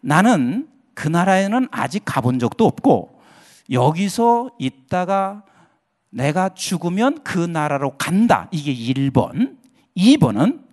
[0.00, 3.20] 나는 그 나라에는 아직 가본 적도 없고
[3.70, 5.44] 여기서 있다가
[6.10, 8.48] 내가 죽으면 그 나라로 간다.
[8.50, 9.56] 이게 1번.
[9.96, 10.64] 2번은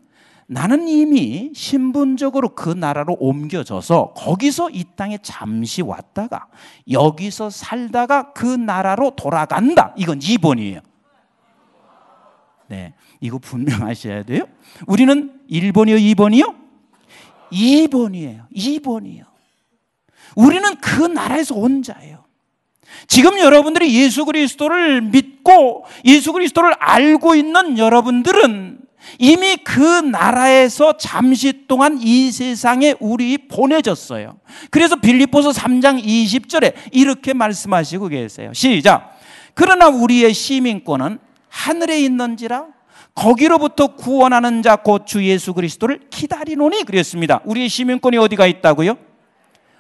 [0.48, 6.48] 나는 이미 신분적으로 그 나라로 옮겨져서 거기서 이 땅에 잠시 왔다가
[6.90, 9.94] 여기서 살다가 그 나라로 돌아간다.
[9.98, 10.82] 이건 2번이에요.
[12.68, 12.94] 네.
[13.20, 14.44] 이거 분명하셔야 돼요.
[14.86, 16.56] 우리는 1번이요, 2번이요?
[17.52, 18.46] 2번이에요.
[18.56, 19.24] 2번이요.
[20.36, 22.26] 우리는 그 나라에서 온 자예요.
[23.08, 28.80] 지금 여러분들이 예수 그리스도를 믿고 예수 그리스도를 알고 있는 여러분들은
[29.20, 34.38] 이미 그 나라에서 잠시 동안 이 세상에 우리 보내졌어요.
[34.70, 38.52] 그래서 빌립보서 3장 20절에 이렇게 말씀하시고 계세요.
[38.54, 39.18] 시작.
[39.54, 42.66] 그러나 우리의 시민권은 하늘에 있는지라
[43.18, 47.42] 거기로부터 구원하는 자 곧 주 예수 그리스도를 기다리노니 그랬습니다.
[47.46, 48.96] 우리의 시민권이 어디가 있다고요?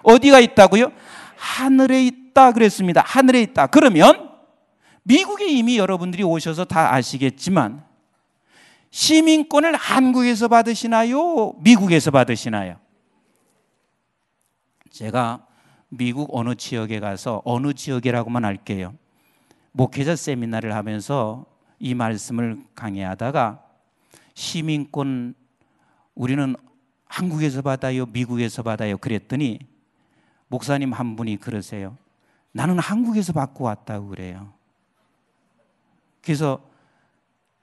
[0.02, 0.92] 어디가 있다고요?
[1.36, 3.04] 하늘에 있다 그랬습니다.
[3.06, 3.68] 하늘에 있다.
[3.68, 4.32] 그러면
[5.04, 7.86] 미국에 이미 여러분들이 오셔서 다 아시겠지만
[8.90, 11.54] 시민권을 한국에서 받으시나요?
[11.60, 12.78] 미국에서 받으시나요?
[14.90, 15.46] 제가
[15.90, 18.96] 미국 어느 지역에 가서 어느 지역이라고만 할게요.
[19.74, 21.46] 목회자 세미나를 하면서
[21.80, 23.64] 이 말씀을 강의하다가
[24.34, 25.36] 시민권
[26.16, 26.56] 우리는
[27.06, 29.60] 한국에서 받아요, 미국에서 받아요 그랬더니
[30.48, 31.98] 목사님 한 분이 그러세요.
[32.52, 34.54] 나는 한국에서 받고 왔다고 그래요.
[36.22, 36.62] 그래서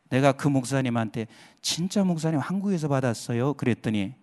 [0.09, 1.27] 내가 그 목사님한테
[1.61, 3.55] 진짜 목사님 한국에서 받았어요.
[3.55, 4.14] 그랬더니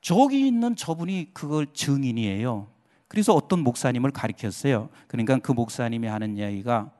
[0.00, 2.68] 저기 있는 저분이 그걸 증인이에요.
[3.08, 4.88] 그래서 어떤 목사님을 가리켰어요.
[5.06, 6.92] 그러니까 그 목사님이 하는 이야기가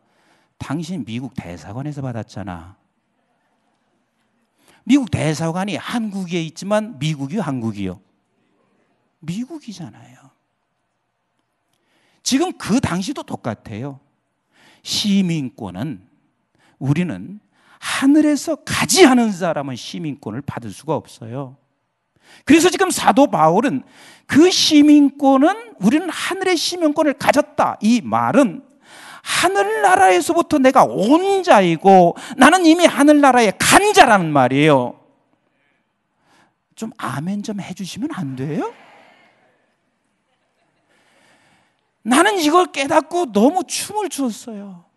[0.59, 2.77] 당신 미국 대사관에서 받았잖아.
[4.85, 8.01] 미국 대사관이 한국에 있지만 미국이 한국이요.
[9.21, 10.17] 미국이잖아요.
[12.23, 14.01] 지금 그 당시도 똑같아요.
[14.83, 16.07] 시민권은
[16.79, 17.41] 우리는
[17.79, 21.57] 하늘에서 가지 않은 사람은 시민권을 받을 수가 없어요.
[22.45, 23.83] 그래서 지금 사도 바울은
[24.27, 27.79] 그 시민권은 우리는 하늘의 시민권을 가졌다.
[27.81, 28.68] 이 말은
[29.23, 34.99] 하늘나라에서부터 내가 온 자이고 나는 이미 하늘나라에 간 자라는 말이에요.
[36.75, 38.73] 좀 아멘 좀 해주시면 안 돼요?
[42.03, 44.88] 나는 이걸 깨닫고 너무 춤을 추었어요.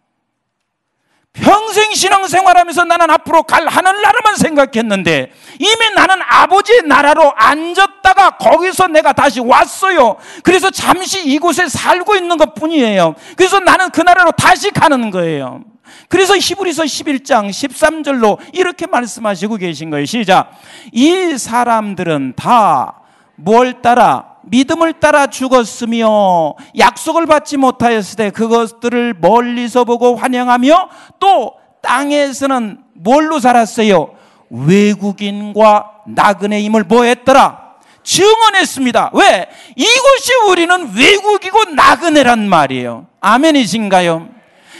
[1.33, 9.39] 평생 신앙생활하면서 나는 앞으로 갈 하늘나라만 생각했는데 이미 나는 아버지의 나라로 앉았다가 거기서 내가 다시
[9.39, 10.17] 왔어요.
[10.43, 13.15] 그래서 잠시 이곳에 살고 있는 것 뿐이에요.
[13.37, 15.61] 그래서 나는 그 나라로 다시 가는 거예요.
[16.09, 20.05] 그래서 히브리서 11장 13절로 이렇게 말씀하시고 계신 거예요.
[20.05, 20.51] 시작.
[20.91, 23.01] 이 사람들은 다
[23.43, 32.79] 뭘 따라 믿음을 따라 죽었으며 약속을 받지 못하였을 때 그것들을 멀리서 보고 환영하며 또 땅에서는
[32.93, 34.13] 뭘로 살았어요?
[34.49, 37.71] 외국인과 나그네임을 뭐 했더라?
[38.03, 39.11] 증언했습니다.
[39.13, 39.47] 왜?
[39.75, 43.07] 이곳이 우리는 외국이고 나그네란 말이에요.
[43.21, 44.29] 아멘이신가요?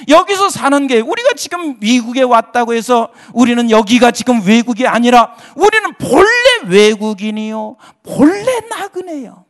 [0.10, 6.76] 여기서 사는 게 우리가 지금 미국에 왔다고 해서 우리는 여기가 지금 외국이 아니라 우리는 본래
[6.76, 7.78] 외국인이요.
[8.04, 9.46] 본래 나그네요.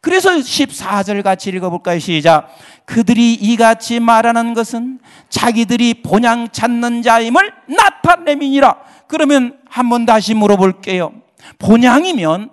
[0.00, 1.98] 그래서 14절 같이 읽어볼까요?
[1.98, 2.48] 시작.
[2.86, 8.76] 그들이 이같이 말하는 것은 자기들이 본향 찾는 자임을 나타내미니라.
[9.06, 11.12] 그러면 한번 다시 물어볼게요.
[11.58, 12.50] 본향이면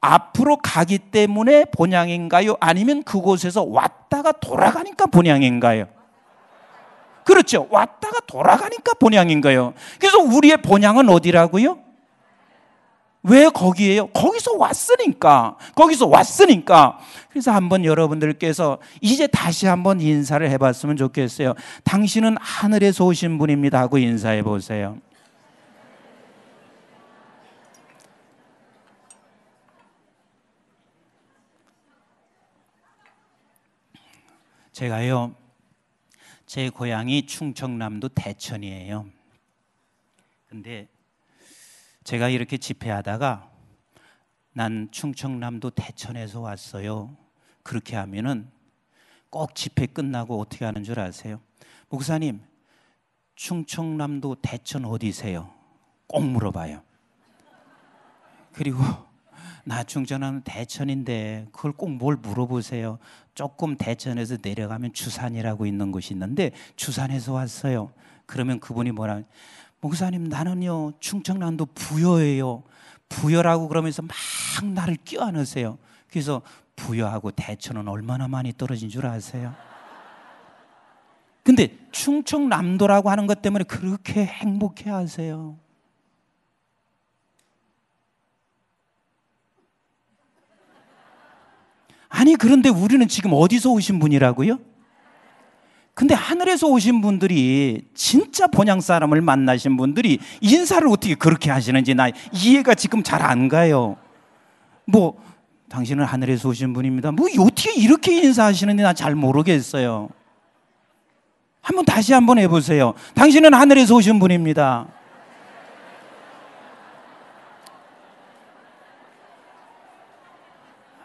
[0.00, 2.56] 앞으로 가기 때문에 본향인가요?
[2.60, 5.86] 아니면 그곳에서 왔다가 돌아가니까 본향인가요?
[7.24, 7.68] 그렇죠.
[7.70, 9.74] 왔다가 돌아가니까 본향인가요?
[9.98, 11.78] 그래서 우리의 본향은 어디라고요?
[13.22, 14.06] 왜 거기에요?
[14.08, 15.56] 거기서 왔으니까.
[15.74, 16.98] 거기서 왔으니까.
[17.30, 21.54] 그래서 한번 여러분들께서 이제 다시 한번 인사를 해봤으면 좋겠어요.
[21.84, 24.98] 당신은 하늘에서 오신 분입니다 하고 인사해 보세요.
[34.72, 35.34] 제가요,
[36.46, 39.06] 제 고향이 충청남도 대천이에요.
[40.48, 40.86] 근데
[42.08, 43.50] 제가 이렇게 집회하다가
[44.54, 47.14] 난 충청남도 대천에서 왔어요.
[47.62, 48.48] 그렇게 하면은
[49.28, 51.38] 꼭 집회 끝나고 어떻게 하는 줄 아세요?
[51.90, 52.40] 목사님,
[53.34, 55.52] 충청남도 대천 어디세요?
[56.06, 56.82] 꼭 물어봐요.
[58.54, 58.78] 그리고
[59.64, 62.98] 나 충청남도 대천인데 그걸 꼭 뭘 물어보세요.
[63.34, 67.92] 조금 대천에서 내려가면 주산이라고 있는 곳이 있는데 주산에서 왔어요.
[68.24, 69.24] 그러면 그분이 뭐라
[69.80, 72.62] 목사님 나는요 충청남도 부여예요.
[73.08, 74.16] 부여라고 그러면서 막
[74.74, 75.78] 나를 껴안으세요.
[76.10, 76.42] 그래서
[76.76, 79.54] 부여하고 대천은 얼마나 많이 떨어진 줄 아세요?
[81.42, 85.56] 근데 충청남도라고 하는 것 때문에 그렇게 행복해 하세요.
[92.10, 94.58] 아니, 그런데 우리는 지금 어디서 오신 분이라고요?
[95.98, 102.76] 근데 하늘에서 오신 분들이 진짜 본향 사람을 만나신 분들이 인사를 어떻게 그렇게 하시는지 나 이해가
[102.76, 103.96] 지금 잘 안 가요.
[104.84, 105.20] 뭐
[105.68, 107.10] 당신은 하늘에서 오신 분입니다.
[107.10, 110.08] 뭐 어떻게 이렇게 인사하시는지 나 잘 모르겠어요.
[111.60, 112.94] 한번 다시 한번 해보세요.
[113.16, 114.86] 당신은 하늘에서 오신 분입니다.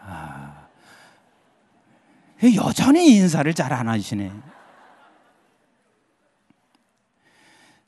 [0.06, 0.68] 아,
[2.54, 4.53] 여전히 인사를 잘 안 하시네.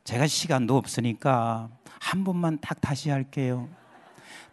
[0.06, 3.68] 제가 시간도 없으니까 한 번만 딱 다시 할게요.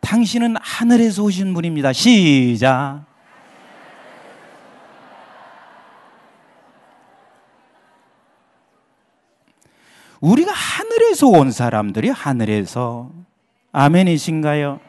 [0.01, 1.93] 당신은 하늘에서 오신 분입니다.
[1.93, 3.05] 시작.
[10.19, 13.11] 우리가 하늘에서 온 사람들이 하늘에서
[13.73, 14.79] 아멘이신가요?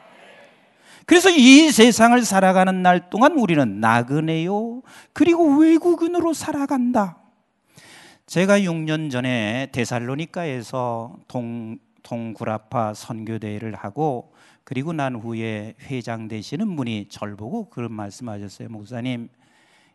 [1.04, 4.80] 그래서 이 세상을 살아가는 날 동안 우리는 나그네요.
[5.12, 7.18] 그리고 외국인으로 살아간다.
[8.26, 14.32] 제가 6년 전에 데살로니카에서 동, 동구라파 선교대회를 하고
[14.64, 18.70] 그리고 난 후에 회장 되시는 분이 절 보고 그런 말씀하셨어요.
[18.70, 19.28] 목사님,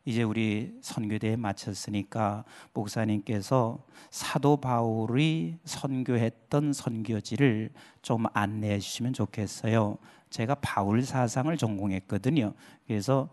[0.05, 3.79] 이제 우리 선교대회 마쳤으니까 목사님께서
[4.11, 7.71] 사도 바울이 선교했던 선교지를
[8.03, 9.97] 좀 안내해 주시면 좋겠어요.
[10.29, 12.53] 제가 바울 사상을 전공했거든요.
[12.85, 13.27] 그래서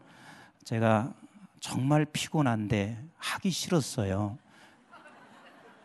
[0.65, 1.13] 제가
[1.61, 4.39] 정말 피곤한데 하기 싫었어요.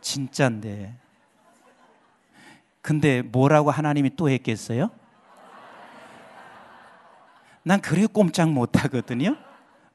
[0.01, 0.95] 진짜인데.
[2.81, 4.89] 근데 뭐라고 하나님이 또 했겠어요?
[7.63, 9.37] 난 그래 꼼짝 못 하거든요.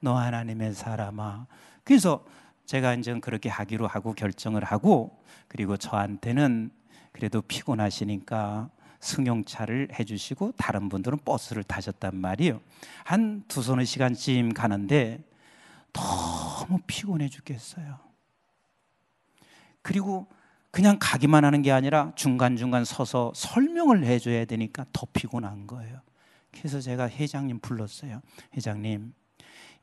[0.00, 1.46] 너 하나님의 사람아.
[1.82, 2.24] 그래서
[2.64, 6.70] 제가 이제 그렇게 하기로 하고 결정을 하고 그리고 저한테는
[7.12, 12.60] 그래도 피곤하시니까 승용차를 해주시고 다른 분들은 버스를 타셨단 말이에요.
[13.04, 15.22] 한 두 서너 시간쯤 가는데
[15.92, 18.05] 너무 피곤해 죽겠어요.
[19.86, 20.26] 그리고
[20.72, 26.00] 그냥 가기만 하는 게 아니라 중간중간 서서 설명을 해줘야 되니까 더 피곤한 거예요.
[26.50, 28.20] 그래서 제가 회장님 불렀어요.
[28.56, 29.14] 회장님,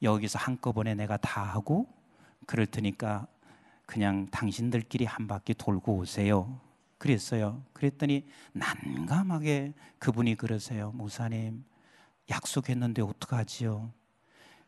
[0.02, 1.88] 여기서 한꺼번에 내가 다 하고
[2.46, 3.28] 그럴 테니까
[3.86, 6.60] 그냥 당신들끼리 한 바퀴 돌고 오세요.
[6.98, 7.64] 그랬어요.
[7.72, 10.92] 그랬더니 난감하게 그분이 그러세요.
[10.96, 11.64] 목사님,
[12.30, 13.90] 약속했는데 어떡하지요?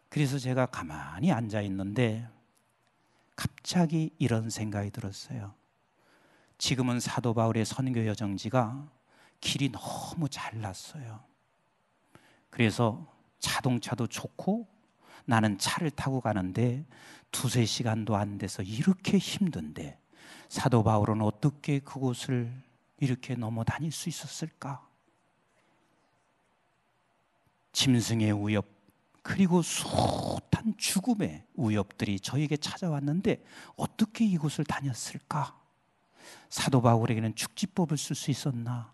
[0.07, 2.25] 그래서 제가 가만히 앉아 있는데
[3.35, 5.53] 갑자기 이런 생각이 들었어요.
[6.57, 8.89] 지금은 사도 바울의 선교 여정지가
[9.41, 11.23] 길이 너무 잘났어요.
[12.49, 13.05] 그래서
[13.39, 14.67] 자동차도 좋고
[15.25, 16.85] 나는 차를 타고 가는데
[17.31, 19.99] 두세 시간도 안 돼서 이렇게 힘든데
[20.47, 22.51] 사도 바울은 어떻게 그곳을
[22.99, 24.87] 이렇게 넘어 다닐 수 있었을까?
[27.73, 28.65] 짐승의 위협,
[29.21, 33.43] 그리고 숱한 죽음의 위협들이 저에게 찾아왔는데
[33.75, 35.59] 어떻게 이곳을 다녔을까?
[36.49, 38.93] 사도 바울에게는 축지법을 쓸 수 있었나?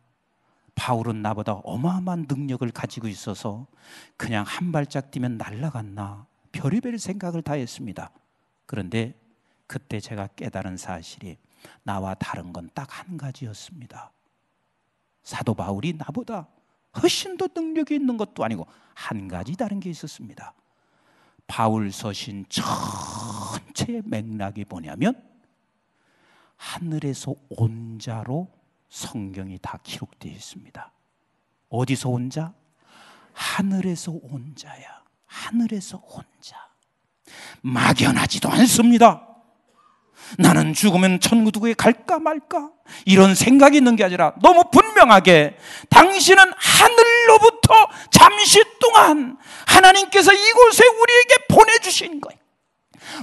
[0.76, 3.68] 바울은 나보다 어마어마한 능력을 가지고 있어서
[4.18, 8.12] 그냥 한 발짝 뛰면 날라갔나 별의별 생각을 다 했습니다.
[8.66, 9.20] 그런데
[9.68, 11.38] 그때 제가 깨달은 사실이
[11.84, 14.12] 나와 다른 건 딱 한 가지였습니다.
[15.24, 16.48] 사도 바울이 나보다
[17.02, 20.54] 훨씬 더 능력이 있는 것도 아니고 한 가지 다른 게 있었습니다.
[21.52, 25.22] 바울 서신 전체의 맥락이 뭐냐면
[26.56, 28.47] 하늘에서 온 자로
[28.88, 30.91] 성경이 다 기록되어 있습니다.
[31.68, 32.54] 어디서 온 자?
[33.34, 35.04] 하늘에서 온 자야.
[35.26, 36.56] 하늘에서 온 자.
[37.60, 39.28] 막연하지도 않습니다.
[40.38, 42.70] 나는 죽으면 천국에 갈까 말까
[43.06, 45.58] 이런 생각이 있는 게 아니라 너무 분명하게
[45.89, 47.11] 당신은 하늘로부터
[48.12, 52.40] 잠시 동안 하나님께서 이곳에 우리에게 보내주신 거예요.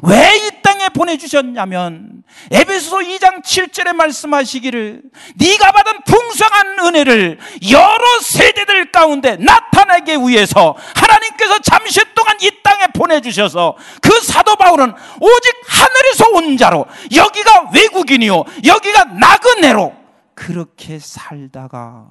[0.03, 5.03] 왜 이 땅에 보내주셨냐면 에베소 2장 7절에 말씀하시기를
[5.37, 7.39] 네가 받은 풍성한 은혜를
[7.71, 15.55] 여러 세대들 가운데 나타나게 위해서 하나님께서 잠시 동안 이 땅에 보내주셔서 그 사도 바울은 오직
[15.67, 19.95] 하늘에서 온 자로 여기가 외국인이요 여기가 나그네로
[20.35, 22.09] 그렇게 살다가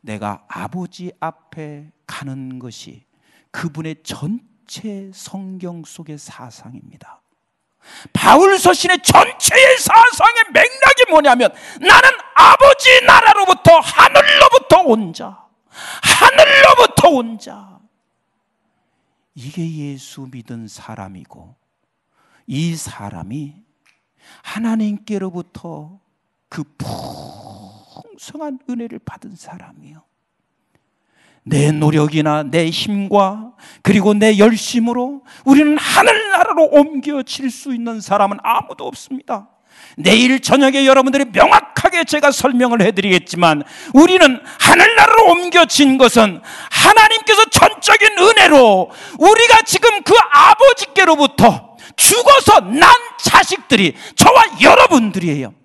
[0.00, 3.04] 내가 아버지 앞에 가는 것이
[3.50, 7.20] 그분의 전 전체 성경 속의 사상입니다.
[8.12, 17.80] 바울 서신의 전체의 사상의 맥락이 뭐냐면 나는 아버지 나라로부터 하늘로부터 온 자, 하늘로부터 온 자.
[19.34, 21.56] 이게 예수 믿은 사람이고
[22.46, 23.56] 이 사람이
[24.42, 25.98] 하나님께로부터
[26.48, 26.62] 그
[28.20, 30.02] 풍성한 은혜를 받은 사람이요.
[31.42, 33.52] 내 노력이나 내 힘과
[33.82, 39.48] 그리고 내 열심으로 우리는 하늘나라로 옮겨질 수 있는 사람은 아무도 없습니다.
[39.96, 43.62] 내일 저녁에 여러분들이 명확하게 제가 설명을 해드리겠지만
[43.94, 54.42] 우리는 하늘나라로 옮겨진 것은 하나님께서 전적인 은혜로 우리가 지금 그 아버지께로부터 죽어서 난 자식들이 저와
[54.60, 55.59] 여러분들이에요.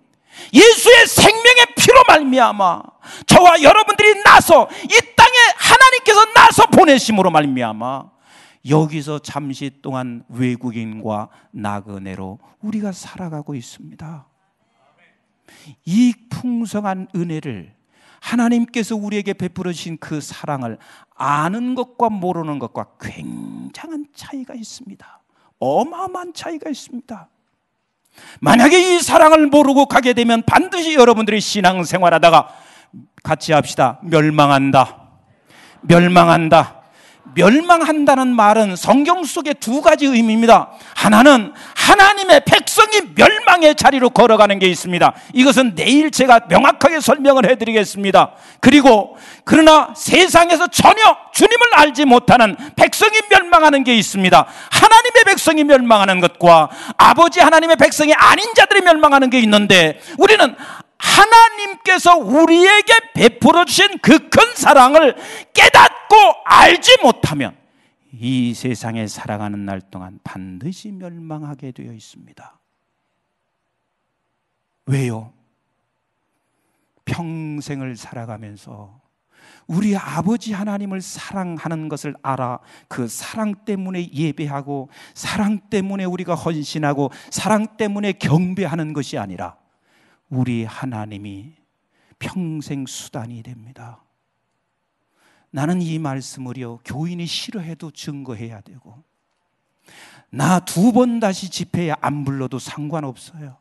[0.55, 2.81] 예수의 생명의 피로 말미암아
[3.27, 8.15] 저와 여러분들이 나서 이 땅에 하나님께서 나서 보내심으로 말미암아
[8.69, 14.27] 여기서 잠시 동안 외국인과 나그네로 우리가 살아가고 있습니다.
[15.85, 17.75] 이 풍성한 은혜를
[18.21, 20.79] 하나님께서 우리에게 베풀어 주신 그 사랑을
[21.13, 25.21] 아는 것과 모르는 것과 굉장한 차이가 있습니다.
[25.59, 27.29] 어마어마한 차이가 있습니다.
[28.39, 32.49] 만약에 이 사랑을 모르고 가게 되면 반드시 여러분들이 신앙생활 하다가
[33.23, 33.99] 같이 합시다.
[34.03, 34.97] 멸망한다.
[35.81, 36.81] 멸망한다.
[37.33, 40.69] 멸망한다는 말은 성경 속에 두 가지 의미입니다.
[40.95, 45.13] 하나는 하나님의 백성이 멸망의 자리로 걸어가는 게 있습니다.
[45.33, 48.31] 이것은 내일 제가 명확하게 설명을 해드리겠습니다.
[48.59, 51.01] 그리고 그러나 세상에서 전혀
[51.33, 54.45] 주님을 알지 못하는 백성이 멸망하는 게 있습니다.
[54.71, 60.55] 하나님의 백성이 멸망하는 것과 아버지 하나님의 백성이 아닌 자들이 멸망하는 게 있는데 우리는
[61.05, 65.15] 하나님께서 우리에게 베풀어 주신 그 큰 사랑을
[65.53, 67.55] 깨닫고 알지 못하면
[68.11, 72.59] 이 세상에 살아가는 날 동안 반드시 멸망하게 되어 있습니다.
[74.87, 75.33] 왜요?
[77.05, 79.01] 평생을 살아가면서
[79.67, 87.77] 우리 아버지 하나님을 사랑하는 것을 알아 그 사랑 때문에 예배하고 사랑 때문에 우리가 헌신하고 사랑
[87.77, 89.57] 때문에 경배하는 것이 아니라
[90.29, 91.53] 우리 하나님이
[92.19, 94.03] 평생 수단이 됩니다.
[95.51, 99.03] 나는 이 말씀을요, 교인이 싫어해도 증거해야 되고,
[100.29, 103.57] 나 두 번 다시 집회에 안 불러도 상관없어요.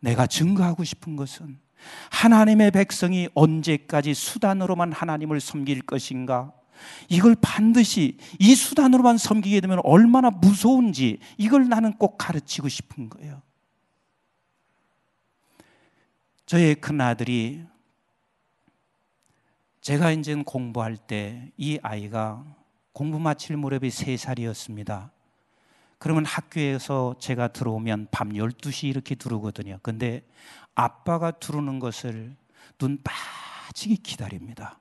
[0.00, 1.58] 내가 증거하고 싶은 것은
[2.10, 6.52] 하나님의 백성이 언제까지 수단으로만 하나님을 섬길 것인가?
[7.08, 13.40] 이걸 반드시 이 수단으로만 섬기게 되면 얼마나 무서운지 이걸 나는 꼭 가르치고 싶은 거예요.
[16.54, 17.64] 저의 큰 아들이
[19.80, 22.44] 제가 이제 공부할 때 이 아이가
[22.92, 25.10] 공부 마칠 무렵이 세살이었습니다
[25.98, 29.80] 그러면 학교에서 제가 들어오면 밤 12시 이렇게 들어오거든요.
[29.82, 30.24] 근데
[30.76, 32.36] 아빠가 들어오는 것을
[32.78, 34.78] 눈 빠지게 기다립니다.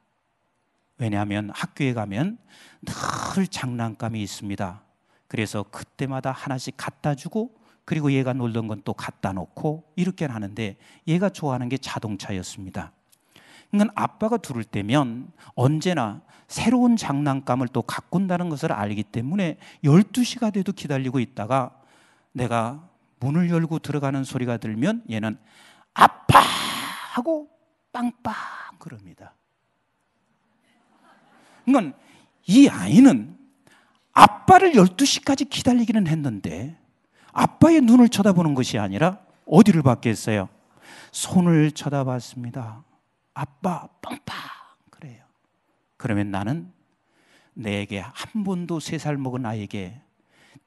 [0.99, 2.37] 왜냐하면 학교에 가면
[2.85, 4.83] 늘 장난감이 있습니다.
[5.27, 10.77] 그래서 그때마다 하나씩 갖다 주고 그리고 얘가 놀던 건 또 갖다 놓고 이렇게 하는데
[11.07, 12.91] 얘가 좋아하는 게 자동차였습니다.
[13.71, 21.19] 그러니까 아빠가 들을 때면 언제나 새로운 장난감을 또 온다는 것을 알기 때문에 12시가 돼도 기다리고
[21.19, 21.79] 있다가
[22.31, 22.87] 내가
[23.19, 25.37] 문을 열고 들어가는 소리가 들면 얘는
[25.93, 26.39] 아빠
[27.13, 27.49] 하고
[27.91, 28.33] 빵빵
[28.79, 29.33] 그럽니다.
[31.65, 31.97] 그러니까
[32.45, 33.37] 이 아이는
[34.11, 36.77] 아빠를 12시까지 기다리기는 했는데
[37.33, 40.47] 아빠의 눈을 쳐다보는 것이 아니라 어디를 봤겠어요?
[41.11, 42.83] 손을 쳐다봤습니다.
[43.33, 44.37] 아빠 빵빵
[44.89, 45.23] 그래요.
[45.97, 46.71] 그러면 나는
[47.53, 49.99] 내게 한 번도 세 살 먹은 아이에게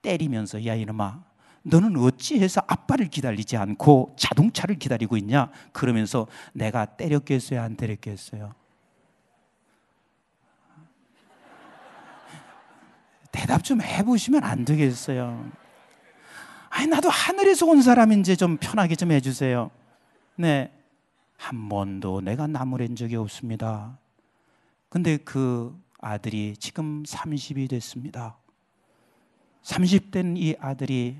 [0.03, 1.25] 때리면서 야 이놈아
[1.63, 5.51] 너는 어찌해서 아빠를 기다리지 않고 자동차를 기다리고 있냐?
[5.73, 7.61] 그러면서 내가 때렸겠어요?
[7.61, 8.55] 안 때렸겠어요?
[13.33, 15.51] 대답 좀 해보시면 안 되겠어요.
[16.69, 19.71] 아니, 나도 하늘에서 온 사람인지 좀 편하게 좀 해주세요.
[20.37, 20.73] 네.
[21.37, 23.99] 한 번도 내가 나무랜 적이 없습니다.
[24.89, 28.37] 근데 그 아들이 지금 30이 됐습니다.
[29.63, 31.17] 30된 이 아들이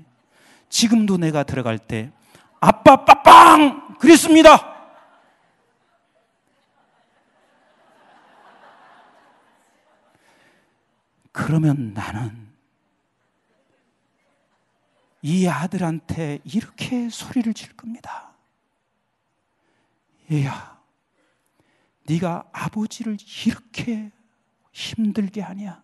[0.69, 2.11] 지금도 내가 들어갈 때
[2.59, 4.75] 아빠 빠빵 그랬습니다.
[11.31, 12.46] 그러면 나는
[15.21, 18.31] 이 아들한테 이렇게 소리를 질 겁니다.
[20.31, 20.77] 얘야,
[22.03, 24.11] 네가 아버지를 이렇게
[24.71, 25.83] 힘들게 하냐?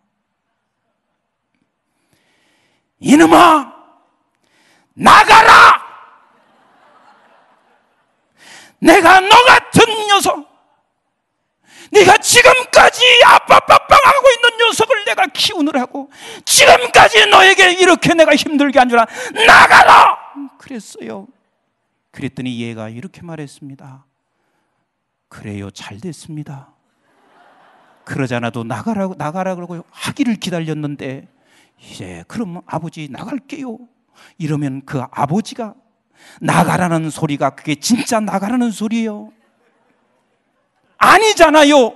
[3.00, 3.74] 이놈아,
[4.94, 5.84] 나가라!
[8.80, 10.53] 내가 너 같은 녀석,
[11.94, 16.10] 네가 지금까지 아빠 빠빵하고 있는 녀석을 내가 키우느라고
[16.44, 19.08] 지금까지 너에게 이렇게 내가 힘들게 한줄 알아.
[19.46, 20.18] 나가라!
[20.58, 21.28] 그랬어요.
[22.12, 24.06] 그랬더니 얘가 이렇게 말했습니다.
[25.30, 26.74] 그래요, 잘 됐습니다.
[28.06, 31.28] 그러지 않아도 나가라고, 나가라 그러고 하기를 기다렸는데,
[31.80, 33.78] 이제, 그럼 아버지 나갈게요.
[34.38, 35.74] 이러면 그 아버지가
[36.40, 39.32] 나가라는 소리가 그게 진짜 나가라는 소리예요.
[41.04, 41.94] 아니잖아요.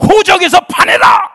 [0.00, 1.30] 호적에서 파내라!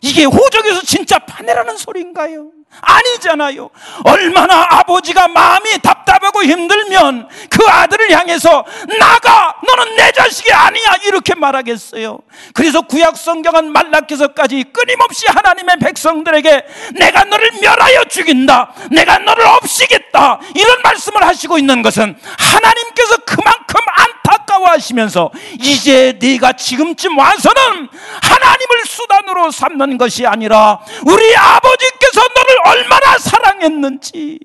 [0.00, 2.50] 이게 호적에서 진짜 파내라는 소리인가요?
[2.80, 3.70] 아니잖아요.
[4.04, 8.64] 얼마나 아버지가 마음이 답답하고 힘들면 그 아들을 향해서
[8.98, 9.54] 나가!
[9.66, 10.94] 너는 내 자식이 아니야!
[11.04, 12.20] 이렇게 말하겠어요.
[12.54, 16.64] 그래서 구약 성경은 말라기서까지 끊임없이 하나님의 백성들에게
[16.94, 18.72] 내가 너를 멸하여 죽인다.
[18.90, 20.40] 내가 너를 없이겠다.
[20.54, 23.80] 이런 말씀을 하시고 있는 것은 하나님께서 그만큼
[24.28, 27.88] 안타까워하시면서 이제 네가 지금쯤 와서는
[28.22, 34.40] 하나님을 수단으로 삼는 것이 아니라 우리 아버지께서 너를 얼마나 사랑했는지,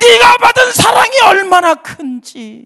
[0.00, 2.64] 네가 받은 사랑이 얼마나 큰지,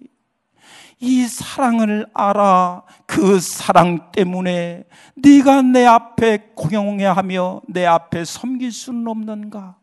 [1.02, 2.82] 이 사랑을 알아.
[3.06, 4.84] 그 사랑 때문에
[5.16, 9.76] 네가 내 앞에 공용해하며 내 앞에 섬길 수는 없는가?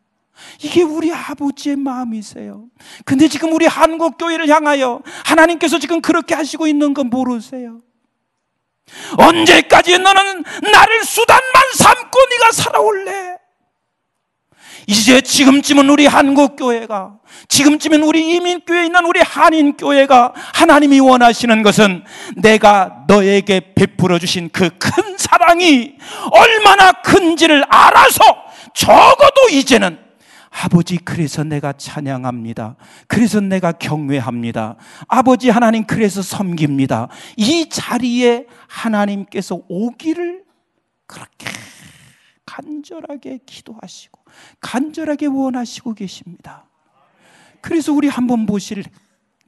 [0.62, 2.68] 이게 우리 아버지의 마음이세요.
[3.04, 7.82] 근데 지금 우리 한국 교회를 향하여 하나님께서 지금 그렇게 하시고 있는 건 모르세요.
[9.18, 13.39] 언제까지 너는 나를 수단만 삼고 네가 살아올래?
[14.90, 17.14] 이제 지금쯤은 우리 한국 교회가,
[17.48, 22.04] 지금쯤은 우리 이민교회에 있는 우리 한인교회가 하나님이 원하시는 것은
[22.38, 25.94] 내가 너에게 베풀어 주신 그 큰 사랑이
[26.32, 28.24] 얼마나 큰지를 알아서
[28.74, 30.00] 적어도 이제는
[30.50, 32.76] 아버지, 그래서 내가 찬양합니다.
[33.08, 34.76] 그래서 내가 경외합니다.
[35.08, 37.10] 아버지 하나님, 그래서 섬깁니다.
[37.38, 40.42] 이 자리에 하나님께서 오기를
[41.06, 41.46] 그렇게
[42.50, 44.20] 간절하게 기도하시고
[44.60, 46.66] 간절하게 원하시고 계십니다.
[47.62, 48.84] 그래서 우리 한번 보실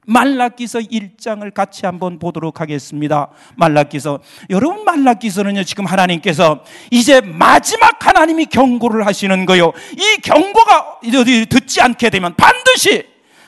[0.06, 3.30] 말라기서 1장을 같이 한번 보도록 하겠습니다.
[3.56, 9.72] 말라기서 여러분 말라기서는요 지금 하나님께서 이제 마지막 하나님이 경고를 하시는 거요.
[9.96, 11.00] 이 경고가
[11.48, 13.04] 듣지 않게 되면 반드시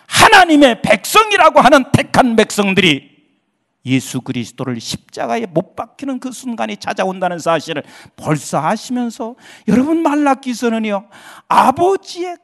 [0.07, 3.14] 하나님의 백성이라고 하는 택한 백성들이
[3.87, 7.83] 예수 그리스도를 십자가에 못 박히는 그 순간이 찾아온다는 사실을
[8.17, 9.35] 벌써 아시면서
[9.69, 11.09] 여러분 말라기서는요
[11.49, 12.39] 아버지의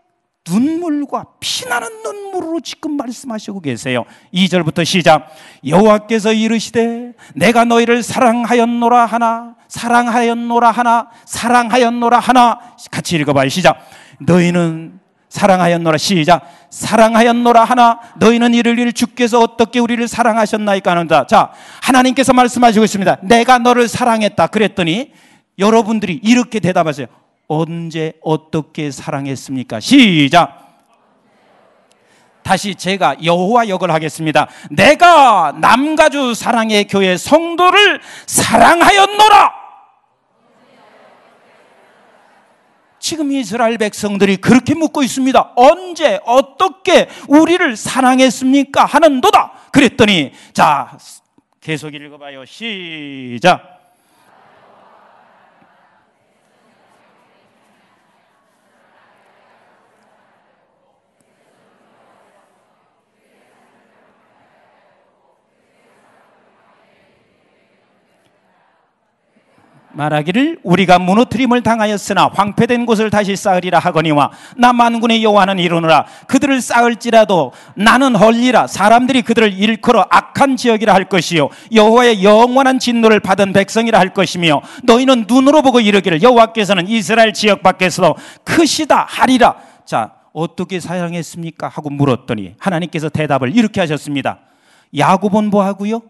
[0.48, 4.04] 눈물과 피나는 눈물로 지금 말씀하시고 계세요.
[4.32, 5.28] 2절부터 시작.
[5.66, 12.58] 여호와께서 이르시되 내가 너희를 사랑하였노라 하나 사랑하였노라 하나 사랑하였노라 하나
[12.90, 13.48] 같이 읽어 봐요.
[13.48, 13.78] 시작.
[14.18, 14.99] 너희는
[15.30, 15.96] 사랑하였노라.
[15.96, 16.42] 시작.
[16.70, 17.64] 사랑하였노라.
[17.64, 21.26] 하나 너희는 이를 일 주께서 어떻게 우리를 사랑하셨나이까 하는다.
[21.26, 21.52] 자
[21.82, 23.18] 하나님께서 말씀하시고 있습니다.
[23.22, 24.48] 내가 너를 사랑했다.
[24.48, 25.12] 그랬더니
[25.58, 27.06] 여러분들이 이렇게 대답하세요.
[27.48, 29.80] 언제 어떻게 사랑했습니까?
[29.80, 30.68] 시작.
[32.42, 34.48] 다시 제가 여호와 역을 하겠습니다.
[34.70, 39.59] 내가 남가주 사랑의 교회 성도를 사랑하였노라
[43.10, 45.54] 지금 이스라엘 백성들이 그렇게 묻고 있습니다.
[45.56, 48.84] 언제 어떻게 우리를 사랑했습니까?
[48.84, 49.50] 하는도다.
[49.72, 50.96] 그랬더니 자
[51.60, 52.44] 계속 읽어봐요.
[52.44, 53.79] 시작.
[69.92, 77.52] 말하기를 우리가 무너뜨림을 당하였으나 황폐된 곳을 다시 쌓으리라 하거니와 나 만군의 여호와는 이르노라 그들을 쌓을지라도
[77.74, 78.66] 나는 헐리라.
[78.66, 85.26] 사람들이 그들을 일컬어 악한 지역이라 할 것이요 여호와의 영원한 진노를 받은 백성이라 할 것이며 너희는
[85.28, 89.56] 눈으로 보고 이르기를 여호와께서는 이스라엘 지역 밖에서도 크시다 하리라.
[89.84, 91.68] 자 어떻게 사랑했습니까?
[91.68, 94.38] 하고 물었더니 하나님께서 대답을 이렇게 하셨습니다.
[94.96, 96.00] 야곱은 뭐 하고요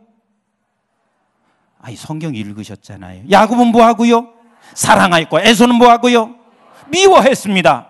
[1.82, 3.24] 아이 성경 읽으셨잖아요.
[3.30, 4.28] 야곱은 뭐 하고요?
[4.74, 6.34] 사랑하였고 에서는 뭐 하고요?
[6.88, 7.88] 미워했습니다.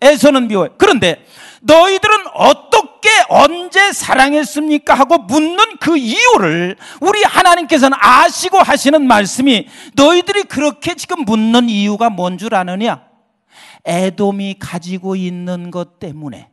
[0.00, 0.70] 에서는 미워해.
[0.78, 1.24] 그런데
[1.62, 4.94] 너희들은 어떻게 언제 사랑했습니까?
[4.94, 12.38] 하고 묻는 그 이유를 우리 하나님께서는 아시고 하시는 말씀이 너희들이 그렇게 지금 묻는 이유가 뭔
[12.38, 13.02] 줄 아느냐?
[13.84, 16.48] 에돔이 가지고 있는 것 때문에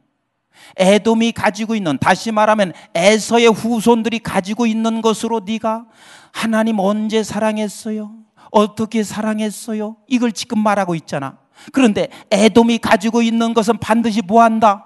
[0.77, 5.85] 에돔이 가지고 있는 다시 말하면 에서의 후손들이 가지고 있는 것으로 네가
[6.31, 8.11] 하나님 언제 사랑했어요?
[8.51, 9.97] 어떻게 사랑했어요?
[10.07, 11.37] 이걸 지금 말하고 있잖아.
[11.71, 14.85] 그런데 에돔이 가지고 있는 것은 반드시 뭐 한다?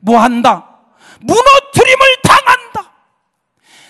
[0.00, 0.78] 뭐 한다?
[1.20, 2.92] 무너뜨림을 당한다.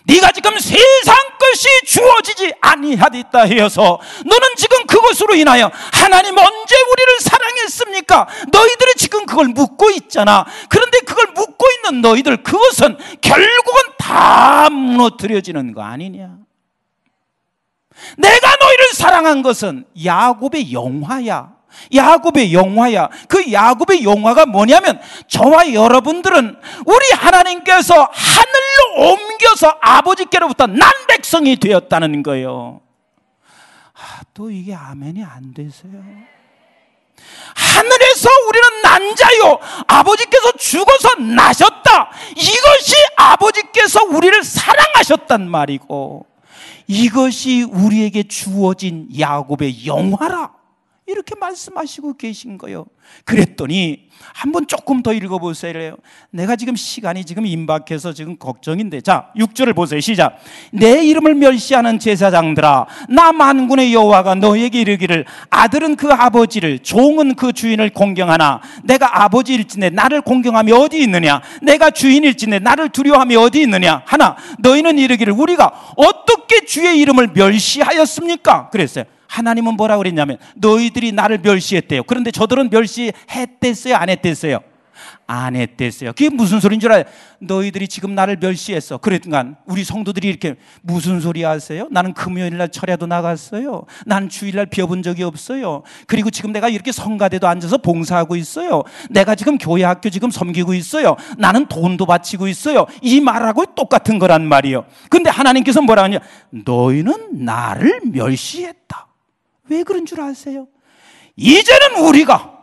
[0.04, 8.28] 네가 지금 세상 것이 주어지지 아니하겠다 하여서 너는 지금 그것으로 인하여 하나님 언제 우리를 사랑했습니까?
[8.50, 10.46] 너희들이 지금 그걸 묻고 있잖아.
[10.70, 16.47] 그런데 그걸 묻고 있는 너희들 그것은 결국은 다 무너뜨려지는 거 아니냐?
[18.16, 21.58] 내가 너희를 사랑한 것은 야곱의 영화야.
[21.94, 23.08] 야곱의 영화야.
[23.28, 32.80] 그 야곱의 영화가 뭐냐면 저와 여러분들은 우리 하나님께서 하늘로 옮겨서 아버지께로부터 난 백성이 되었다는 거예요.
[33.94, 35.92] 아, 또 이게 아멘이 안 되세요.
[37.54, 39.58] 하늘에서 우리는 난 자요.
[39.86, 42.10] 아버지께서 죽어서 나셨다.
[42.30, 46.26] 이것이 아버지께서 우리를 사랑하셨단 말이고.
[46.88, 50.57] 이것이 우리에게 주어진 야곱의 영화라.
[51.08, 52.84] 이렇게 말씀하시고 계신 거예요.
[53.24, 55.96] 그랬더니 한번 조금 더 읽어보세요.
[56.30, 59.00] 내가 지금 시간이 지금 임박해서 지금 걱정인데.
[59.00, 60.00] 자, 6절을 보세요.
[60.00, 60.38] 시작.
[60.70, 67.88] 내 이름을 멸시하는 제사장들아, 나 만군의 여호와가 너에게 이르기를 아들은 그 아버지를, 종은 그 주인을
[67.90, 71.40] 공경하나 내가 아버지일진데 나를 공경함이 어디 있느냐?
[71.62, 74.02] 내가 주인일진데 나를 두려워함이 어디 있느냐?
[74.04, 78.68] 하나, 너희는 이르기를 우리가 어떻게 주의 이름을 멸시하였습니까?
[78.68, 79.04] 그랬어요.
[79.28, 82.02] 하나님은 뭐라 그랬냐면 너희들이 나를 멸시했대요.
[82.04, 83.94] 그런데 저들은 멸시했댔어요?
[83.94, 84.58] 안 했댔어요?
[85.26, 86.12] 안 했댔어요.
[86.12, 87.04] 그게 무슨 소리인 줄 알아요?
[87.38, 88.98] 너희들이 지금 나를 멸시했어.
[88.98, 91.86] 그랬간 우리 성도들이 이렇게 무슨 소리 하세요?
[91.90, 93.84] 나는 금요일 날 철야도 나갔어요.
[94.06, 95.82] 난 주일 날 비워본 적이 없어요.
[96.06, 98.82] 그리고 지금 내가 이렇게 성가대도 앉아서 봉사하고 있어요.
[99.10, 101.16] 내가 지금 교회 학교 지금 섬기고 있어요.
[101.36, 102.86] 나는 돈도 바치고 있어요.
[103.02, 104.86] 이 말하고 똑같은 거란 말이에요.
[105.10, 106.18] 근데 하나님께서 뭐라 하냐?
[106.50, 109.07] 너희는 나를 멸시했다.
[109.68, 110.66] 왜 그런 줄 아세요?
[111.36, 112.58] 이제는 우리가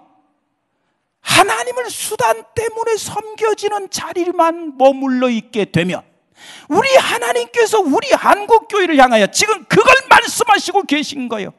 [1.21, 6.01] 하나님을 수단 때문에 섬겨지는 자리만 머물러 있게 되면
[6.67, 11.51] 우리 하나님께서 우리 한국 교회를 향하여 지금 그걸 말씀하시고 계신 거예요.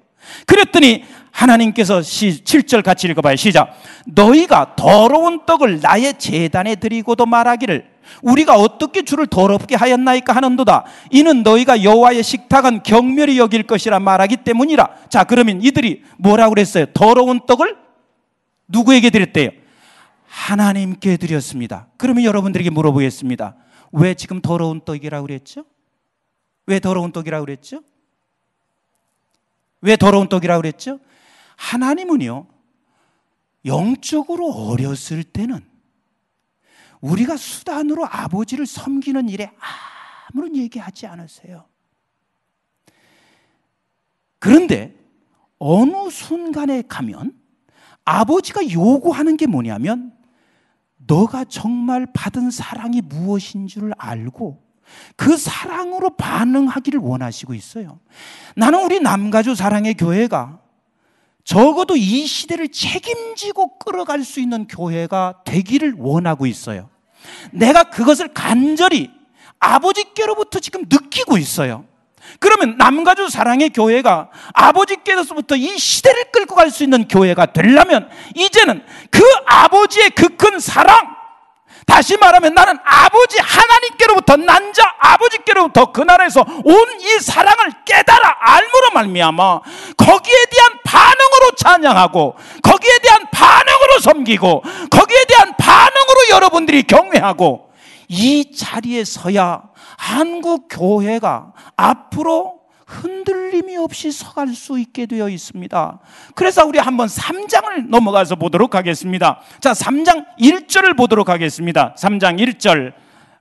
[0.46, 3.36] 그랬더니 하나님께서 7절 같이 읽어봐요.
[3.36, 3.76] 시작.
[4.06, 10.84] 너희가 더러운 떡을 나의 재단에 드리고도 말하기를 우리가 어떻게 주를 더럽게 하였나이까 하는도다.
[11.10, 15.08] 이는 너희가 여호와의 식탁은 경멸히 여길 것이라 말하기 때문이라.
[15.08, 16.86] 자, 그러면 이들이 뭐라고 그랬어요?
[16.94, 17.76] 더러운 떡을
[18.68, 19.50] 누구에게 드렸대요?
[20.26, 21.88] 하나님께 드렸습니다.
[21.96, 23.56] 그러면 여러분들에게 물어보겠습니다.
[23.92, 25.64] 왜 지금 더러운 떡이라고 그랬죠?
[26.66, 27.80] 왜 더러운 떡이라고 그랬죠?
[29.80, 30.98] 왜 더러운 떡이라고 그랬죠?
[31.56, 32.46] 하나님은요,
[33.64, 35.60] 영적으로 어렸을 때는
[37.00, 39.50] 우리가 수단으로 아버지를 섬기는 일에
[40.30, 41.64] 아무런 얘기하지 않으세요.
[44.38, 44.94] 그런데
[45.58, 47.32] 어느 순간에 가면
[48.04, 50.12] 아버지가 요구하는 게 뭐냐면
[50.96, 54.62] 너가 정말 받은 사랑이 무엇인 줄 알고
[55.16, 58.00] 그 사랑으로 반응하기를 원하시고 있어요.
[58.54, 60.60] 나는 우리 남가주 사랑의 교회가
[61.46, 66.90] 적어도 이 시대를 책임지고 끌어갈 수 있는 교회가 되기를 원하고 있어요.
[67.52, 69.10] 내가 그것을 간절히
[69.60, 71.84] 아버지께로부터 지금 느끼고 있어요.
[72.40, 79.22] 그러면 남가주 사랑의 교회가 아버지께로부터 이 시대를 끌고 갈 수 있는 교회가 되려면 이제는 그
[79.46, 81.15] 아버지의 그 큰 사랑,
[81.86, 88.90] 다시 말하면 나는 아버지 하나님께로부터 난 자 아버지께로부터 그 나라에서 온 이 사랑을 깨달아 알므로
[88.94, 89.60] 말미암아
[89.96, 97.70] 거기에 대한 반응으로 찬양하고 거기에 대한 반응으로 섬기고 거기에 대한 반응으로 여러분들이 경외하고
[98.08, 99.62] 이 자리에 서야
[99.96, 102.55] 한국 교회가 앞으로
[102.86, 106.00] 흔들림이 없이 서갈 수 있게 되어 있습니다.
[106.34, 109.40] 그래서 우리 한번 3장을 넘어가서 보도록 하겠습니다.
[109.60, 111.94] 자, 3장 1절을 보도록 하겠습니다.
[111.98, 112.94] 3장 1절.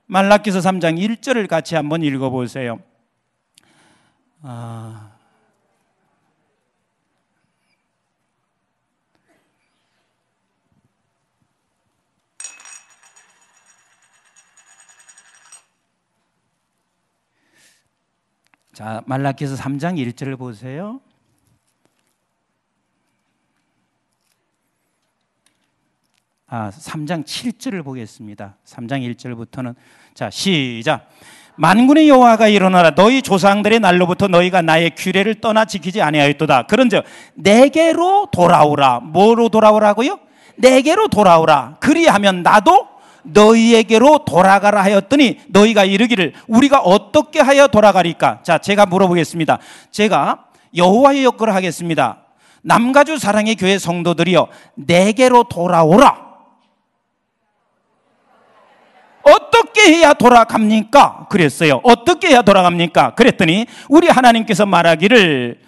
[0.06, 2.80] 말라기서 3장 1절을 같이 한번 읽어 보세요.
[4.42, 5.15] 아...
[18.76, 21.00] 자, 말라기서 3장 1절을 보세요.
[26.46, 28.56] 아, 3장 7절을 보겠습니다.
[28.66, 29.74] 3장 1절부터는
[30.12, 31.08] 자, 시작.
[31.54, 36.64] 만군의 여호와가 일어나라 너희 조상들의 날로부터 너희가 나의 규례를 떠나 지키지 아니하였도다.
[36.64, 37.02] 그런즉
[37.34, 39.00] 내게로 돌아오라.
[39.00, 40.18] 뭐로 돌아오라고요?
[40.56, 41.78] 내게로 돌아오라.
[41.80, 42.95] 그리하면 나도
[43.26, 48.40] 너희에게로 돌아가라 하였더니 너희가 이르기를 우리가 어떻게 하여 돌아가리까?
[48.42, 49.58] 자, 제가 물어보겠습니다.
[49.90, 50.46] 제가
[50.76, 52.18] 여호와의 역할을 하겠습니다.
[52.62, 56.26] 남가주 사랑의 교회 성도들이여 내게로 돌아오라.
[59.22, 61.26] 어떻게 해야 돌아갑니까?
[61.28, 61.80] 그랬어요.
[61.82, 63.14] 어떻게 해야 돌아갑니까?
[63.14, 65.60] 그랬더니 우리 하나님께서 말하기를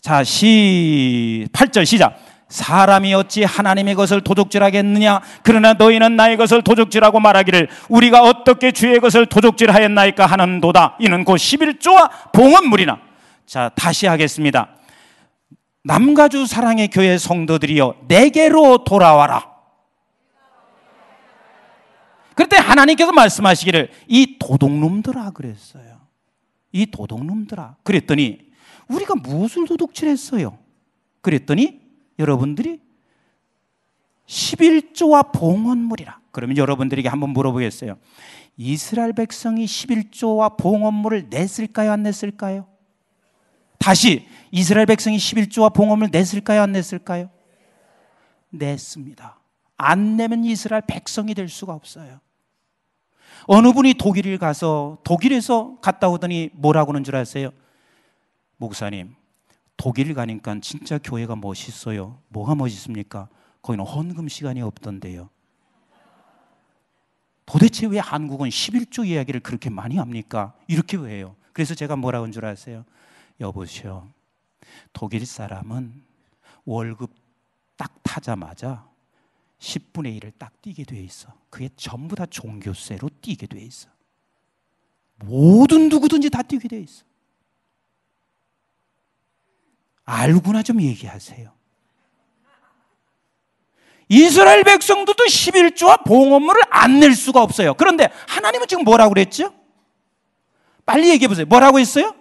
[0.00, 2.16] 자, 시 8절 시작.
[2.48, 5.20] 사람이 어찌 하나님의 것을 도둑질하겠느냐?
[5.42, 10.96] 그러나 너희는 나의 것을 도둑질하고 말하기를 우리가 어떻게 주의 것을 도둑질하였나이까 하는도다.
[10.98, 13.00] 이는 곧 11조와 봉헌물이나.
[13.46, 14.70] 자, 다시 하겠습니다.
[15.84, 19.46] 남가주 사랑의 교회 성도들이여 내게로 돌아와라.
[22.34, 25.98] 그때 하나님께서 말씀하시기를 이 도둑놈들아 그랬어요.
[26.72, 27.76] 이 도둑놈들아.
[27.82, 28.38] 그랬더니
[28.88, 30.56] 우리가 무엇을 도둑질했어요?
[31.20, 31.77] 그랬더니
[32.18, 32.80] 여러분들이
[34.26, 36.20] 11조와 봉헌물이라.
[36.32, 37.98] 그러면 여러분들에게 한번 물어보겠어요.
[38.56, 41.92] 이스라엘 백성이 11조와 봉헌물을 냈을까요?
[41.92, 42.66] 안 냈을까요?
[43.78, 46.62] 다시 이스라엘 백성이 11조와 봉헌물을 냈을까요?
[46.62, 47.30] 안 냈을까요?
[48.50, 49.38] 냈습니다.
[49.76, 52.20] 안 내면 이스라엘 백성이 될 수가 없어요.
[53.46, 57.50] 어느 분이 독일을 가서 독일에서 갔다 오더니 뭐라고 하는 줄 아세요?
[58.56, 59.14] 목사님,
[59.78, 62.20] 독일 가니까 진짜 교회가 멋있어요.
[62.28, 63.28] 뭐가 멋있습니까?
[63.62, 65.30] 거기는 헌금 시간이 없던데요.
[67.46, 70.54] 도대체 왜 한국은 11조 이야기를 그렇게 많이 합니까?
[70.66, 71.36] 이렇게 왜 해요?
[71.52, 72.84] 그래서 제가 뭐라고 한 줄 아세요?
[73.40, 74.06] 여보시오.
[74.92, 76.02] 독일 사람은
[76.66, 77.14] 월급
[77.76, 78.86] 딱 타자마자
[79.60, 81.32] 10분의 1을 딱 띄게 돼 있어.
[81.50, 83.88] 그게 전부 다 종교세로 띄게 돼 있어.
[85.24, 87.04] 모든 누구든지 다 띄게 돼 있어.
[90.08, 91.52] 알구나 좀 얘기하세요.
[94.08, 97.74] 이스라엘 백성들도 11조와 봉헌물을 안 낼 수가 없어요.
[97.74, 99.52] 그런데 하나님은 지금 뭐라고 그랬죠?
[100.86, 101.44] 빨리 얘기해 보세요.
[101.46, 102.14] 뭐라고 했어요?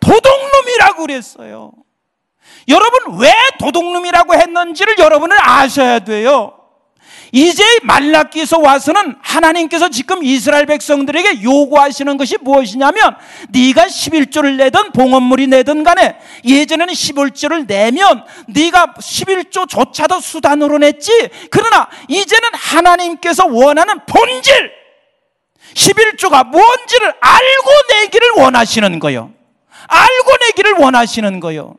[0.00, 1.72] 도둑놈이라고 그랬어요.
[2.68, 6.58] 여러분 왜 도둑놈이라고 했는지를 여러분은 아셔야 돼요.
[7.36, 13.16] 이제 말라기서 와서는 하나님께서 지금 이스라엘 백성들에게 요구하시는 것이 무엇이냐면
[13.48, 21.10] 네가 11조를 내든 봉헌물이 내든 간에 예전에는 11조를 내면 네가 11조조차도 수단으로 냈지
[21.50, 24.70] 그러나 이제는 하나님께서 원하는 본질
[25.74, 29.32] 11조가 뭔지를 알고 내기를 원하시는 거요.
[29.88, 31.74] 알고 내기를 원하시는 거요.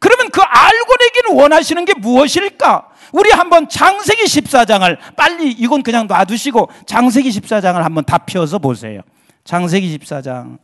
[0.00, 2.87] 그러면 그 알고 내기를 원하시는 게 무엇일까?
[3.12, 9.00] 우리 한번 장세기 14장을 빨리 이건 그냥 놔두시고 장세기 14장을 한번 다 펴서 보세요.
[9.44, 10.58] 장세기 14장.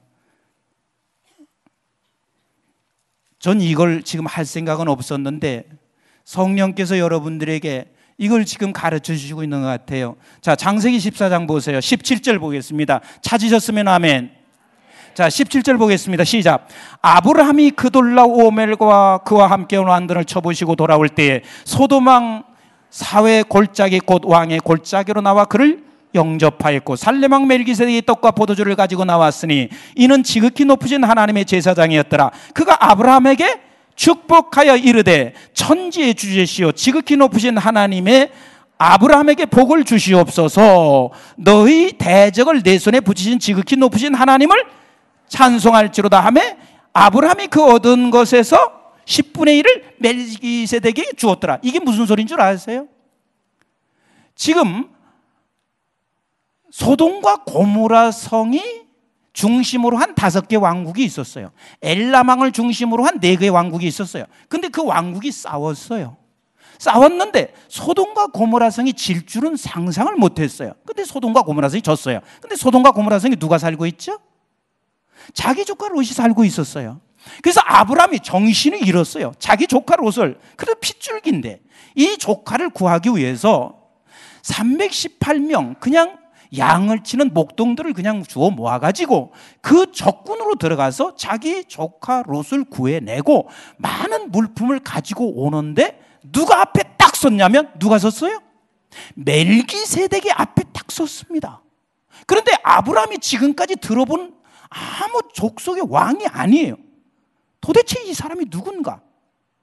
[3.38, 5.64] 전 이걸 지금 할 생각은 없었는데
[6.24, 10.16] 성령께서 여러분들에게 이걸 지금 가르쳐 주시고 있는 것 같아요.
[10.40, 11.78] 자, 장세기 14장 보세요.
[11.78, 13.00] 17절 보겠습니다.
[13.22, 14.43] 찾으셨으면 아멘.
[15.14, 16.24] 자, 17절 보겠습니다.
[16.24, 16.66] 시작.
[17.00, 22.42] 아브라함이 그 돌라 오멜과 그와 함께 온 왕들을 쳐보시고 돌아올 때에 소도망
[22.90, 25.84] 사회 골짜기 곧 왕의 골짜기로 나와 그를
[26.16, 32.32] 영접하였고 살레망 멜기세덱이 떡과 포도주를 가지고 나왔으니 이는 지극히 높으신 하나님의 제사장이었더라.
[32.52, 33.60] 그가 아브라함에게
[33.94, 38.30] 축복하여 이르되 천지의 주제시오 지극히 높으신 하나님의
[38.78, 44.64] 아브라함에게 복을 주시옵소서 너희 대적을 내 손에 붙이신 지극히 높으신 하나님을
[45.28, 46.56] 찬송할지로다 하매
[46.92, 48.56] 아브라함이 그 얻은 것에서
[49.04, 51.58] 10분의 1을 멜기세덱에게 주었더라.
[51.62, 52.86] 이게 무슨 소리인 줄 아세요?
[54.34, 54.88] 지금
[56.70, 58.62] 소돔과 고모라 성이
[59.32, 61.50] 중심으로 한 다섯 개 왕국이 있었어요.
[61.82, 64.24] 엘라망을 중심으로 한 네 개의 왕국이 있었어요.
[64.48, 66.16] 근데 그 왕국이 싸웠어요.
[66.78, 70.72] 싸웠는데 소돔과 고모라 성이 질 줄은 상상을 못 했어요.
[70.86, 72.20] 근데 소돔과 고모라 성이 졌어요.
[72.40, 74.18] 근데 소돔과 고모라 성이 누가 살고 있죠?
[75.32, 77.00] 자기 조카 롯이 살고 있었어요.
[77.42, 79.32] 그래서 아브라함이 정신을 잃었어요.
[79.38, 80.38] 자기 조카 롯을.
[80.56, 81.60] 그래도 핏줄기인데
[81.94, 83.78] 이 조카를 구하기 위해서
[84.42, 86.18] 318명 그냥
[86.56, 93.48] 양을 치는 목동들을 그냥 주워 모아가지고 그 적군으로 들어가서 자기 조카 롯을 구해내고
[93.78, 96.00] 많은 물품을 가지고 오는데
[96.32, 98.40] 누가 앞에 딱 섰냐면 누가 섰어요?
[99.14, 101.62] 멜기세덱이 앞에 딱 섰습니다.
[102.26, 104.34] 그런데 아브라함이 지금까지 들어본
[104.74, 106.76] 아무 족속의 왕이 아니에요.
[107.60, 109.00] 도대체 이 사람이 누군가?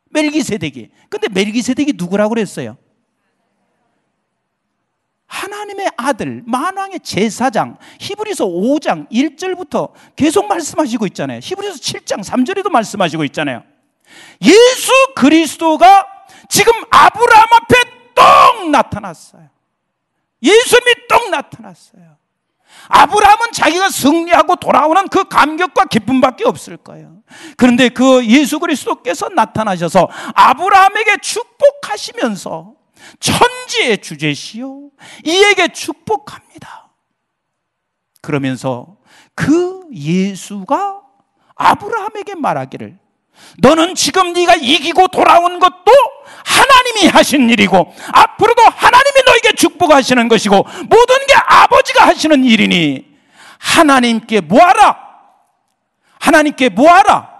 [0.09, 0.89] 멜기세덱이.
[1.09, 2.77] 근데 멜기세덱이 누구라고 그랬어요?
[5.27, 11.39] 하나님의 아들, 만왕의 제사장, 히브리서 5장 1절부터 계속 말씀하시고 있잖아요.
[11.41, 13.63] 히브리서 7장 3절에도 말씀하시고 있잖아요.
[14.41, 16.05] 예수 그리스도가
[16.49, 17.75] 지금 아브라함 앞에
[18.13, 19.49] 똥 나타났어요.
[20.43, 22.17] 예수님이 똥 나타났어요.
[22.87, 27.17] 아브라함은 자기가 승리하고 돌아오는 그 감격과 기쁨밖에 없을 거예요.
[27.57, 32.73] 그런데 그 예수 그리스도께서 나타나셔서 아브라함에게 축복하시면서
[33.19, 34.89] 천지의 주제시요.
[35.25, 36.89] 이에게 축복합니다.
[38.21, 38.97] 그러면서
[39.35, 41.01] 그 예수가
[41.55, 42.99] 아브라함에게 말하기를
[43.59, 45.91] 너는 지금 네가 이기고 돌아온 것도
[46.45, 50.55] 하나님이 하신 일이고 앞으로도 하나님 이 너에게 축복하시는 것이고
[50.89, 53.05] 모든 게 아버지가 하시는 일이니
[53.59, 54.97] 하나님께 뭐하라?
[56.19, 57.31] 하나님께 뭐하라?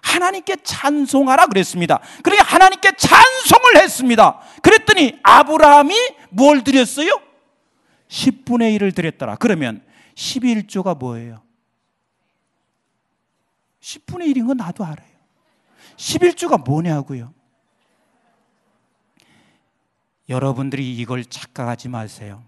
[0.00, 2.00] 하나님께 찬송하라 그랬습니다.
[2.22, 4.40] 그러니까 하나님께 찬송을 했습니다.
[4.62, 5.94] 그랬더니 아브라함이
[6.30, 7.20] 뭘 드렸어요?
[8.08, 9.36] 10분의 1을 드렸더라.
[9.36, 9.82] 그러면
[10.16, 11.42] 11조가 뭐예요?
[13.80, 15.12] 10분의 1인 건 나도 알아요.
[15.96, 17.32] 11조가 뭐냐고요?
[20.28, 22.42] 여러분들이 이걸 착각하지 마세요.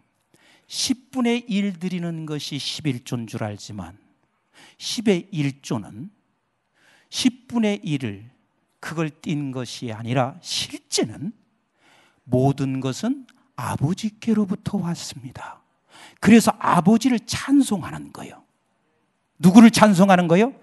[0.68, 3.98] 10분의 1 드리는 것이 11조인 줄 알지만
[4.78, 6.08] 10의 1조는
[7.10, 8.24] 10분의 1을
[8.80, 11.32] 그걸 띈 것이 아니라 실제는
[12.24, 15.62] 모든 것은 아버지께로부터 왔습니다.
[16.20, 18.42] 그래서 아버지를 찬송하는 거예요.
[19.38, 20.54] 누구를 찬송하는 거예요?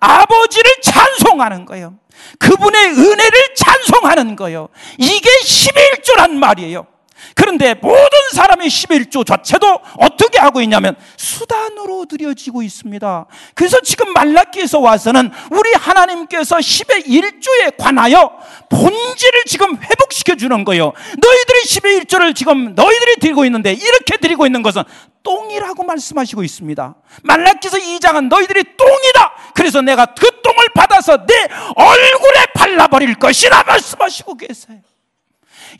[0.00, 1.94] 아버지를 찬송하는 거예요.
[2.38, 4.68] 그분의 은혜를 찬송하는 거예요.
[4.98, 6.86] 이게 11조란 말이에요.
[7.34, 13.26] 그런데 모든 사람의 11조 자체도 어떻게 하고 있냐면 수단으로 드려지고 있습니다.
[13.54, 18.30] 그래서 지금 말라기에서 와서는 우리 하나님께서 10의 1조에 관하여
[18.68, 20.92] 본질을 지금 회복시켜 주는 거예요.
[21.20, 24.84] 너희들이 10의 1조를 지금 너희들이 드리고 있는데 이렇게 드리고 있는 것은
[25.24, 26.94] 똥이라고 말씀하시고 있습니다.
[27.24, 29.32] 말라기서 2장은 너희들이 똥이다.
[29.54, 31.34] 그래서 내가 그 똥을 받아서 내
[31.74, 34.78] 얼굴에 발라버릴 것이라 말씀하시고 계세요.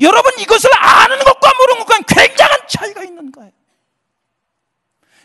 [0.01, 3.53] 여러분 이것을 아는 것과 모르는 것과 굉장한 차이가 있는 거예요.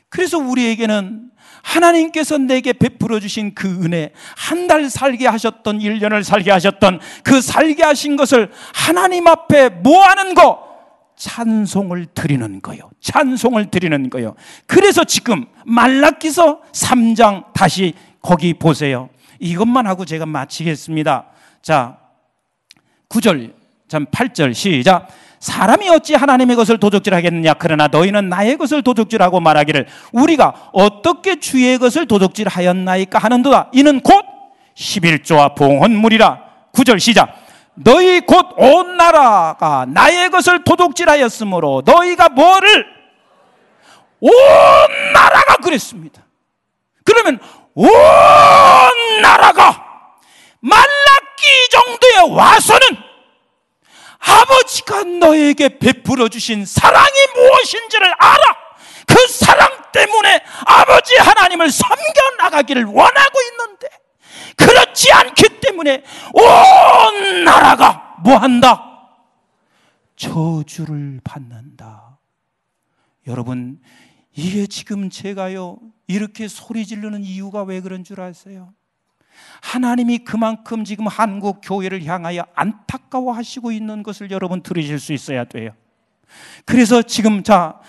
[0.09, 1.32] 그래서 우리에게는
[1.64, 7.84] 하나님께서 내게 베풀어 주신 그 은혜, 한 달 살게 하셨던, 1년을 살게 하셨던 그 살게
[7.84, 10.72] 하신 것을 하나님 앞에 뭐 하는 거?
[11.16, 12.89] 찬송을 드리는 거요.
[12.99, 14.36] 찬송을 드리는 거요.
[14.66, 19.09] 그래서 지금 말라기서 3장 다시 거기 보세요.
[19.39, 21.28] 이것만 하고 제가 마치겠습니다.
[21.61, 21.97] 자,
[23.09, 23.53] 9절
[23.93, 25.07] 참 8절 시작.
[25.39, 27.53] 사람이 어찌 하나님의 것을 도적질하겠느냐?
[27.59, 33.69] 그러나 너희는 나의 것을 도적질하고 말하기를 우리가 어떻게 주의 것을 도적질하였나이까 하는도다.
[33.71, 34.25] 이는 곧
[34.75, 36.39] 11조와 봉헌물이라.
[36.73, 37.35] 9절 시작.
[37.75, 42.87] 너희 곧 온 나라가 나의 것을 도둑질하였으므로 너희가 뭐를
[44.21, 44.31] 온
[45.13, 46.23] 나라가 그랬습니다.
[47.05, 47.37] 그러면
[47.75, 47.87] 온
[49.21, 49.83] 나라가
[50.61, 53.12] 말라기 정도에 와서는
[54.26, 58.63] 아버지가 너에게 베풀어 주신 사랑이 무엇인지를 알아.
[59.05, 63.89] 그 사랑 때문에 아버지 하나님을 섬겨 나가기를 원하고 있는데
[64.55, 66.03] 그렇지 않기 때문에
[66.34, 69.09] 온 나라가 뭐 한다?
[70.15, 72.17] 저주를 받는다.
[73.28, 73.82] 여러분,
[74.36, 78.74] 이게 지금 제가요, 이렇게 소리 지르는 이유가 왜 그런 줄 아세요?
[79.61, 85.71] 하나님이 그만큼 지금 한국 교회를 향하여 안타까워 하시고 있는 것을 여러분 들으실 수 있어야 돼요.
[86.65, 87.79] 그래서 지금 자,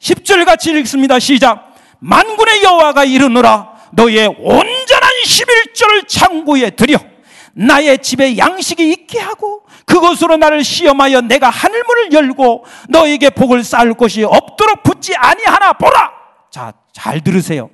[0.00, 1.18] 10절 같이 읽습니다.
[1.18, 1.74] 시작.
[1.98, 6.98] 만군의 여호와가 이르노라 너의 온전한 11조를 창고에 들여
[7.54, 14.24] 나의 집에 양식이 있게 하고 그것으로 나를 시험하여 내가 하늘문을 열고 너에게 복을 쌓을 곳이
[14.24, 16.12] 없도록 붙지 아니하나 보라.
[16.50, 17.70] 자, 잘 들으세요.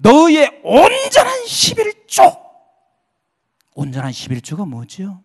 [0.00, 2.48] 너의 온전한 11조.
[3.74, 5.22] 온전한 11조가 뭐죠?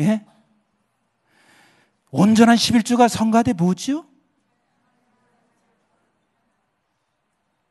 [0.00, 0.24] 예?
[2.10, 4.06] 온전한 11조가 성가대 뭐죠?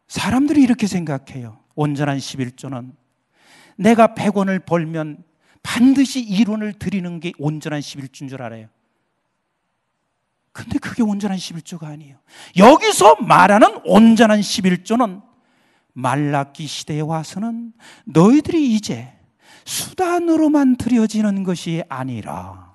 [0.07, 1.59] 사람들이 이렇게 생각해요.
[1.75, 2.95] 온전한 11조는
[3.77, 5.23] 내가 100원을 벌면
[5.63, 8.69] 반드시 1원을 드리는 게 온전한 11조인 줄 알아요.
[10.57, 12.15] 근데 그게 온전한 11조가 아니에요.
[12.57, 15.21] 여기서 말하는 온전한 11조는
[15.93, 17.73] 말라기 시대에 와서는
[18.05, 19.13] 너희들이 이제
[19.65, 22.73] 수단으로만 드려지는 것이 아니라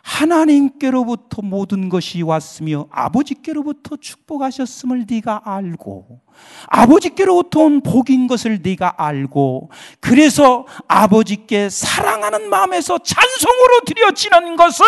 [0.00, 6.22] 하나님께로부터 모든 것이 왔으며 아버지께로부터 축복하셨음을 네가 알고
[6.68, 14.86] 아버지께로부터 온 복인 것을 네가 알고 그래서 아버지께 사랑하는 마음에서 찬송으로 드려지는 것을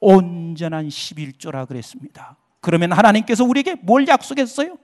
[0.00, 2.36] 온전한 11조라 그랬습니다.
[2.60, 4.76] 그러면 하나님께서 우리에게 뭘 약속했어요?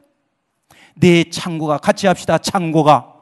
[0.95, 2.39] 내 창고가 같이 합시다.
[2.39, 3.15] 창고가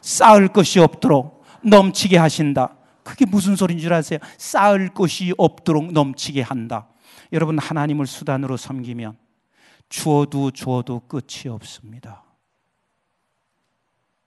[0.00, 2.76] 쌓을 것이 없도록 넘치게 하신다.
[3.02, 4.18] 그게 무슨 소리인 줄 아세요?
[4.38, 6.88] 쌓을 것이 없도록 넘치게 한다.
[7.32, 9.16] 여러분 하나님을 수단으로 섬기면
[9.88, 12.24] 주어도 주어도 끝이 없습니다.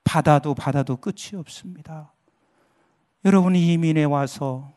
[0.04, 2.14] 받아도 받아도 끝이 없습니다.
[3.24, 4.72] 여러분이 이민에 와서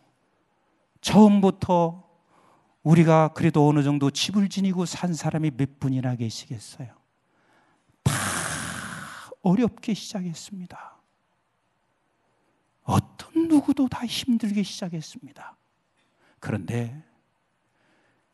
[1.00, 2.07] 처음부터
[2.88, 6.88] 우리가 그래도 어느 정도 집을 지니고 산 사람이 몇 분이나 계시겠어요?
[8.02, 8.12] 다
[9.42, 10.96] 어렵게 시작했습니다.
[12.84, 15.54] 어떤 누구도 다 힘들게 시작했습니다.
[16.40, 17.04] 그런데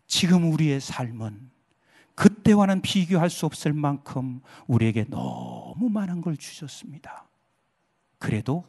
[0.07, 1.50] 지금 우리의 삶은
[2.14, 7.26] 그때와는 비교할 수 없을 만큼 우리에게 너무 많은 걸 주셨습니다.
[8.20, 8.62] 그래도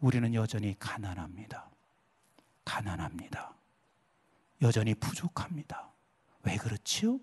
[0.00, 1.68] 우리는 여전히 가난합니다.
[2.64, 3.59] 가난합니다.
[4.62, 5.92] 여전히 부족합니다.
[6.42, 7.18] 왜 그렇지요?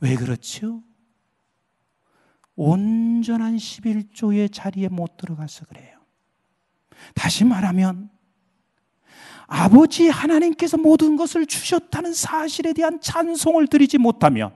[0.00, 0.82] 왜 그렇지요?
[2.56, 5.98] 온전한 11조의 자리에 못 들어가서 그래요.
[7.14, 8.10] 다시 말하면
[9.46, 14.54] 아버지 하나님께서 모든 것을 주셨다는 사실에 대한 찬송을 드리지 못하면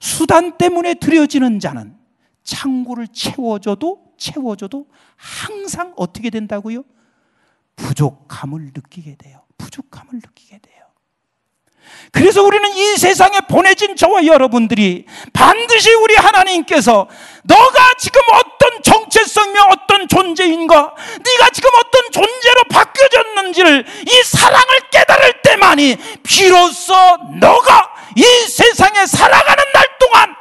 [0.00, 1.96] 수단 때문에 드려지는 자는
[2.42, 6.84] 창고를 채워줘도 채워줘도 항상 어떻게 된다고요?
[7.76, 9.44] 부족함을 느끼게 돼요.
[9.58, 10.79] 부족함을 느끼게 돼요.
[12.12, 17.08] 그래서 우리는 이 세상에 보내진 저와 여러분들이 반드시 우리 하나님께서
[17.44, 25.96] 너가 지금 어떤 정체성이며 어떤 존재인가 네가 지금 어떤 존재로 바뀌어졌는지를 이 사랑을 깨달을 때만이
[26.22, 26.94] 비로소
[27.40, 30.34] 너가 이 세상에 살아가는 날 동안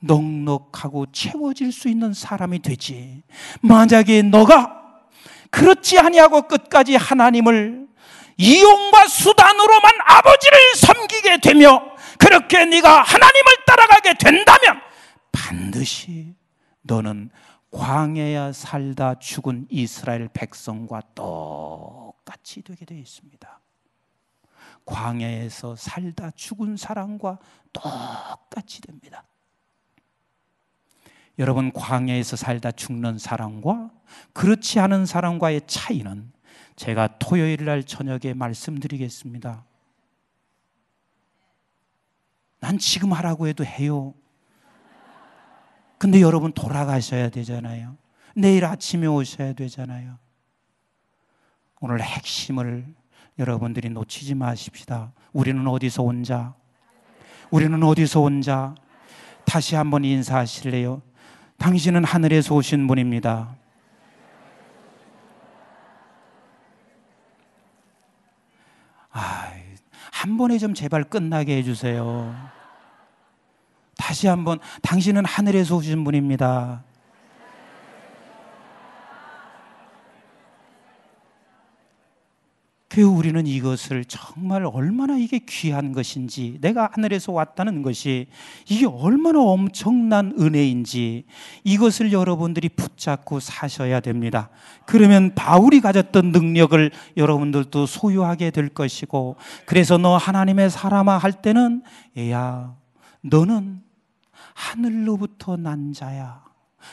[0.00, 3.22] 넉넉하고 채워질 수 있는 사람이 되지.
[3.60, 4.80] 만약에 너가
[5.50, 7.86] 그렇지 아니하고 끝까지 하나님을
[8.36, 9.46] 이용과 아버지를
[11.22, 11.80] 섬기게 되며
[12.18, 14.80] 그렇게 네가 하나님을 따라가게 된다면
[15.30, 16.34] 반드시
[16.82, 17.30] 너는
[17.70, 23.60] 광야에 살다 죽은 이스라엘 백성과 똑같이 되게 되어 있습니다.
[24.84, 27.38] 광야에서 살다 죽은 사람과
[27.72, 29.24] 똑같이 됩니다.
[31.38, 33.90] 여러분 광야에서 살다 죽는 사람과
[34.34, 36.30] 그렇지 않은 사람과의 차이는
[36.76, 39.64] 제가 토요일 날 저녁에 말씀드리겠습니다.
[42.62, 44.14] 난 지금 하라고 해도 해요.
[45.98, 47.96] 근데 여러분 돌아가셔야 되잖아요.
[48.36, 50.16] 내일 아침에 오셔야 되잖아요.
[51.80, 52.86] 오늘 핵심을
[53.40, 55.12] 여러분들이 놓치지 마십시다.
[55.32, 56.54] 우리는 어디서 온 자?
[57.50, 58.76] 우리는 어디서 온 자?
[59.44, 61.02] 다시 한번 인사하실래요?
[61.58, 63.56] 당신은 하늘에서 오신 분입니다.
[69.10, 69.52] 아,
[70.12, 72.51] 한 번에 좀 제발 끝나게 해주세요.
[74.02, 76.82] 다시 한번 당신은 하늘에서 오신 분입니다.
[82.88, 88.26] 그 우리는 이것을 정말 얼마나 이게 귀한 것인지, 내가 하늘에서 왔다는 것이
[88.68, 91.24] 이게 얼마나 엄청난 은혜인지
[91.62, 94.50] 이것을 여러분들이 붙잡고 사셔야 됩니다.
[94.84, 101.84] 그러면 바울이 가졌던 능력을 여러분들도 소유하게 될 것이고, 그래서 너 하나님의 사람아 할 때는,
[102.30, 102.74] 야,
[103.22, 103.91] 너는
[104.54, 106.42] 하늘로부터 난 자야.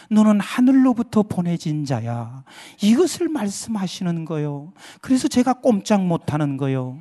[0.09, 2.43] 너는 하늘로부터 보내진 자야.
[2.81, 4.73] 이것을 말씀하시는 거요.
[5.01, 6.99] 그래서 제가 꼼짝 못하는 거요.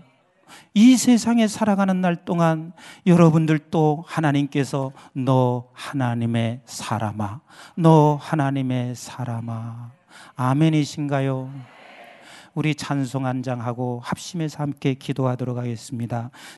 [0.74, 2.72] 이 세상에 살아가는 날 동안
[3.06, 7.40] 여러분들도 하나님께서 너 하나님의 사람아,
[7.76, 9.90] 너 하나님의 사람아.
[10.36, 11.78] 아멘이신가요?
[12.54, 16.30] 우리 찬송 한 장하고 합심해서 함께 기도하도록 하겠습니다.